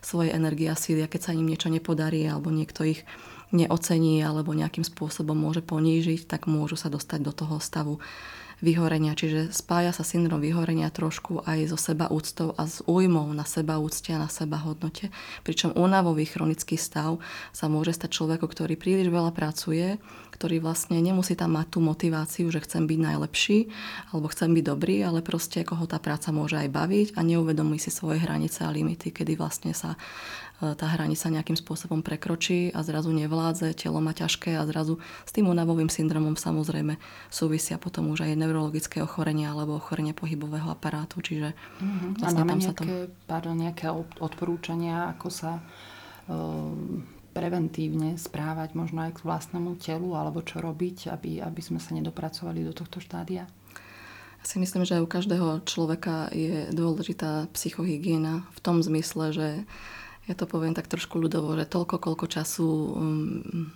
svojej 0.01 0.33
energie 0.33 0.67
a 0.71 0.77
síly 0.77 1.03
a 1.03 1.11
keď 1.11 1.21
sa 1.29 1.35
im 1.35 1.47
niečo 1.47 1.71
nepodarí 1.71 2.25
alebo 2.25 2.53
niekto 2.53 2.85
ich 2.85 3.01
neocení 3.55 4.19
alebo 4.23 4.51
nejakým 4.51 4.83
spôsobom 4.83 5.35
môže 5.35 5.63
ponížiť, 5.63 6.27
tak 6.27 6.51
môžu 6.51 6.75
sa 6.75 6.91
dostať 6.91 7.19
do 7.23 7.31
toho 7.31 7.63
stavu 7.63 8.03
vyhorenia. 8.59 9.13
Čiže 9.13 9.53
spája 9.53 9.93
sa 9.93 10.01
syndrom 10.01 10.41
vyhorenia 10.41 10.89
trošku 10.89 11.45
aj 11.45 11.69
so 11.69 11.77
seba 11.77 12.09
úctou 12.09 12.57
a 12.57 12.65
s 12.65 12.81
újmou 12.85 13.29
na 13.33 13.45
seba 13.45 13.77
úcte 13.77 14.09
a 14.13 14.21
na 14.21 14.29
seba 14.29 14.57
hodnote. 14.57 15.13
Pričom 15.45 15.77
únavový 15.77 16.25
chronický 16.25 16.75
stav 16.79 17.21
sa 17.53 17.65
môže 17.69 17.93
stať 17.93 18.17
človeku, 18.17 18.45
ktorý 18.49 18.73
príliš 18.73 19.13
veľa 19.13 19.29
pracuje, 19.33 20.01
ktorý 20.33 20.61
vlastne 20.61 21.01
nemusí 21.01 21.33
tam 21.33 21.57
mať 21.57 21.77
tú 21.77 21.79
motiváciu, 21.81 22.49
že 22.53 22.61
chcem 22.61 22.85
byť 22.85 22.99
najlepší 23.01 23.59
alebo 24.13 24.29
chcem 24.29 24.53
byť 24.53 24.63
dobrý, 24.65 25.01
ale 25.01 25.25
proste 25.25 25.65
koho 25.65 25.85
tá 25.89 25.97
práca 26.01 26.29
môže 26.29 26.57
aj 26.57 26.69
baviť 26.69 27.07
a 27.17 27.21
neuvedomí 27.25 27.81
si 27.81 27.89
svoje 27.89 28.21
hranice 28.21 28.61
a 28.65 28.73
limity, 28.73 29.09
kedy 29.09 29.33
vlastne 29.33 29.73
sa 29.73 29.97
tá 30.57 30.89
hranica 30.89 31.29
nejakým 31.29 31.53
spôsobom 31.53 32.01
prekročí 32.01 32.73
a 32.73 32.81
zrazu 32.81 33.13
nevládze, 33.13 33.77
telo 33.77 34.01
má 34.01 34.09
ťažké 34.09 34.57
a 34.57 34.65
zrazu 34.65 34.97
s 35.21 35.29
tým 35.29 35.45
unavovým 35.53 35.85
syndromom 35.85 36.33
samozrejme 36.33 36.97
súvisia 37.29 37.77
potom 37.77 38.09
už 38.09 38.25
aj 38.25 38.33
neurologické 38.33 39.05
ochorenia 39.05 39.53
alebo 39.53 39.77
ochorenie 39.77 40.17
pohybového 40.17 40.73
aparátu. 40.73 41.21
Čiže 41.21 41.53
mm-hmm. 41.53 42.25
A 42.25 42.27
máme 42.33 42.57
nejaké, 42.57 42.89
to... 43.05 43.13
pardon, 43.29 43.53
nejaké 43.53 43.85
odporúčania, 44.17 45.13
ako 45.13 45.27
sa 45.29 45.61
um, 46.25 47.05
preventívne 47.37 48.17
správať 48.17 48.73
možno 48.73 49.05
aj 49.05 49.21
k 49.21 49.23
vlastnému 49.29 49.77
telu 49.77 50.17
alebo 50.17 50.41
čo 50.41 50.57
robiť, 50.57 51.13
aby, 51.13 51.37
aby 51.37 51.61
sme 51.61 51.77
sa 51.77 51.93
nedopracovali 51.93 52.65
do 52.65 52.73
tohto 52.73 52.97
štádia? 52.97 53.45
Ja 54.41 54.45
si 54.45 54.57
myslím, 54.57 54.89
že 54.89 54.97
u 54.97 55.05
každého 55.05 55.61
človeka 55.69 56.33
je 56.33 56.73
dôležitá 56.73 57.45
psychohygiena 57.53 58.41
v 58.57 58.59
tom 58.65 58.81
zmysle, 58.81 59.37
že 59.37 59.47
ja 60.27 60.35
to 60.35 60.43
poviem 60.43 60.75
tak 60.75 60.91
trošku 60.91 61.15
ľudovo, 61.17 61.55
že 61.55 61.65
toľko, 61.65 62.03
koľko 62.03 62.25
času 62.27 62.67
um, 62.67 63.71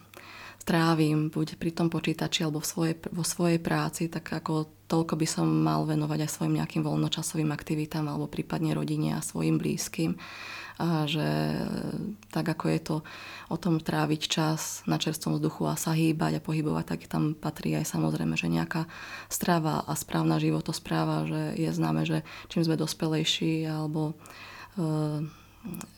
strávim 0.61 1.33
buď 1.33 1.57
pri 1.57 1.71
tom 1.73 1.89
počítači 1.89 2.45
alebo 2.45 2.61
v 2.61 2.69
svojej, 2.69 2.95
vo 3.09 3.25
svojej 3.25 3.57
práci, 3.57 4.13
tak 4.13 4.29
ako 4.29 4.85
toľko 4.85 5.17
by 5.17 5.27
som 5.27 5.47
mal 5.49 5.89
venovať 5.89 6.21
aj 6.21 6.31
svojim 6.37 6.61
nejakým 6.61 6.85
voľnočasovým 6.85 7.49
aktivitám 7.49 8.05
alebo 8.05 8.29
prípadne 8.29 8.77
rodine 8.77 9.17
a 9.17 9.25
svojim 9.25 9.57
blízkym. 9.57 10.21
A 10.81 11.05
že 11.05 11.61
tak 12.33 12.45
ako 12.45 12.65
je 12.73 12.79
to 12.81 12.95
o 13.49 13.57
tom 13.57 13.77
tráviť 13.77 14.21
čas 14.25 14.81
na 14.89 14.97
čerstvom 14.97 15.37
vzduchu 15.37 15.69
a 15.69 15.77
sa 15.77 15.93
hýbať 15.93 16.41
a 16.41 16.45
pohybovať, 16.45 16.85
tak 16.85 16.99
tam 17.05 17.37
patrí 17.37 17.77
aj 17.77 17.85
samozrejme, 17.85 18.33
že 18.33 18.49
nejaká 18.49 18.89
strava 19.29 19.85
a 19.85 19.93
správna 19.93 20.41
životospráva, 20.41 21.29
že 21.29 21.41
je 21.57 21.69
známe, 21.69 22.01
že 22.05 22.25
čím 22.49 22.65
sme 22.65 22.81
dospelejší 22.81 23.65
alebo 23.69 24.17
uh, 24.77 25.21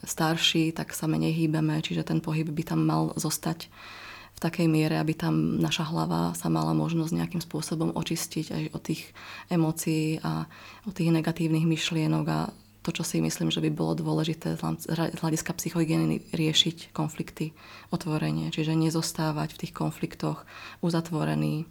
starší, 0.03 0.75
tak 0.75 0.91
sa 0.91 1.07
menej 1.07 1.31
hýbeme, 1.33 1.79
čiže 1.79 2.03
ten 2.03 2.19
pohyb 2.19 2.51
by 2.51 2.63
tam 2.63 2.83
mal 2.83 3.15
zostať 3.15 3.71
v 4.33 4.39
takej 4.41 4.67
miere, 4.67 4.97
aby 4.97 5.13
tam 5.13 5.61
naša 5.61 5.87
hlava 5.87 6.33
sa 6.33 6.49
mala 6.49 6.73
možnosť 6.73 7.13
nejakým 7.13 7.41
spôsobom 7.41 7.93
očistiť 7.95 8.45
aj 8.51 8.63
od 8.73 8.81
tých 8.81 9.01
emócií 9.47 10.19
a 10.25 10.49
od 10.83 10.93
tých 10.93 11.13
negatívnych 11.13 11.63
myšlienok 11.69 12.25
a 12.27 12.39
to, 12.83 12.91
čo 12.91 13.07
si 13.07 13.23
myslím, 13.23 13.47
že 13.47 13.63
by 13.63 13.71
bolo 13.71 13.95
dôležité 13.95 14.59
z 14.59 15.19
hľadiska 15.23 15.55
psychohygieny 15.55 16.35
riešiť 16.35 16.91
konflikty 16.91 17.55
otvorenie, 17.95 18.51
čiže 18.51 18.75
nezostávať 18.75 19.55
v 19.55 19.59
tých 19.63 19.73
konfliktoch 19.73 20.43
uzatvorený, 20.83 21.63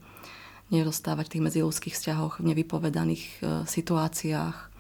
nezostávať 0.72 1.28
v 1.28 1.32
tých 1.36 1.44
medziludských 1.44 1.94
vzťahoch 2.00 2.40
v 2.40 2.56
nevypovedaných 2.56 3.24
e, 3.28 3.38
situáciách, 3.68 4.71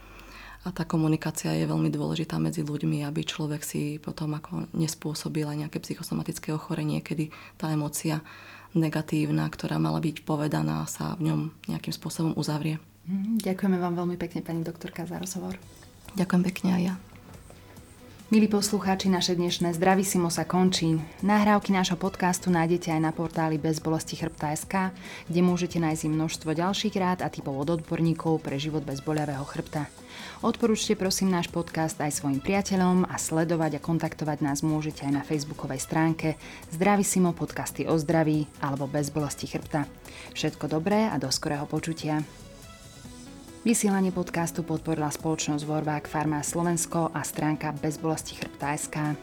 a 0.62 0.70
tá 0.70 0.86
komunikácia 0.86 1.50
je 1.58 1.66
veľmi 1.66 1.90
dôležitá 1.90 2.38
medzi 2.38 2.62
ľuďmi, 2.62 3.02
aby 3.02 3.26
človek 3.26 3.66
si 3.66 3.98
potom 3.98 4.38
ako 4.38 4.70
nespôsobil 4.78 5.42
aj 5.42 5.66
nejaké 5.66 5.82
psychosomatické 5.82 6.54
ochorenie, 6.54 7.02
kedy 7.02 7.34
tá 7.58 7.74
emocia 7.74 8.22
negatívna, 8.72 9.50
ktorá 9.50 9.82
mala 9.82 9.98
byť 9.98 10.22
povedaná, 10.22 10.86
sa 10.86 11.18
v 11.18 11.28
ňom 11.28 11.40
nejakým 11.66 11.92
spôsobom 11.92 12.32
uzavrie. 12.38 12.78
Mhm, 13.10 13.42
ďakujeme 13.42 13.76
vám 13.82 13.94
veľmi 13.98 14.16
pekne, 14.16 14.40
pani 14.46 14.62
doktorka, 14.62 15.02
za 15.04 15.18
rozhovor. 15.18 15.58
Ďakujem 16.14 16.42
pekne 16.46 16.70
aj 16.78 16.82
ja. 16.82 16.94
Milí 18.32 18.48
poslucháči, 18.48 19.12
naše 19.12 19.36
dnešné 19.36 19.76
Zdravisimo 19.76 20.32
sa 20.32 20.48
končí. 20.48 20.96
Nahrávky 21.20 21.68
nášho 21.68 22.00
podcastu 22.00 22.48
nájdete 22.48 22.88
aj 22.88 23.00
na 23.04 23.12
portáli 23.12 23.60
bezbolesti 23.60 24.16
chrbta.sk, 24.16 24.88
kde 25.28 25.40
môžete 25.44 25.76
nájsť 25.76 26.08
množstvo 26.08 26.56
ďalších 26.56 26.96
rád 26.96 27.20
a 27.20 27.28
typov 27.28 27.60
od 27.60 27.76
odborníkov 27.76 28.40
pre 28.40 28.56
život 28.56 28.88
bez 28.88 29.04
boľavého 29.04 29.44
chrbta. 29.44 29.84
Odporúčte 30.40 30.96
prosím 30.96 31.28
náš 31.28 31.52
podcast 31.52 32.00
aj 32.00 32.24
svojim 32.24 32.40
priateľom 32.40 33.04
a 33.04 33.20
sledovať 33.20 33.76
a 33.76 33.84
kontaktovať 33.84 34.40
nás 34.40 34.64
môžete 34.64 35.04
aj 35.04 35.12
na 35.12 35.20
facebookovej 35.28 35.84
stránke 35.84 36.40
Zdravisimo 36.72 37.36
podcasty 37.36 37.84
o 37.84 38.00
zdraví 38.00 38.48
alebo 38.64 38.88
bez 38.88 39.12
bolesti 39.12 39.44
chrbta. 39.44 39.84
Všetko 40.32 40.72
dobré 40.72 41.04
a 41.04 41.20
do 41.20 41.28
skorého 41.28 41.68
počutia. 41.68 42.24
Vysielanie 43.62 44.10
podcastu 44.10 44.66
podporila 44.66 45.06
spoločnosť 45.06 45.62
Vorvák 45.62 46.10
Farma 46.10 46.42
Slovensko 46.42 47.14
a 47.14 47.22
stránka 47.22 47.70
bezbolesti 47.70 48.34
chrbta.sk. 48.34 49.14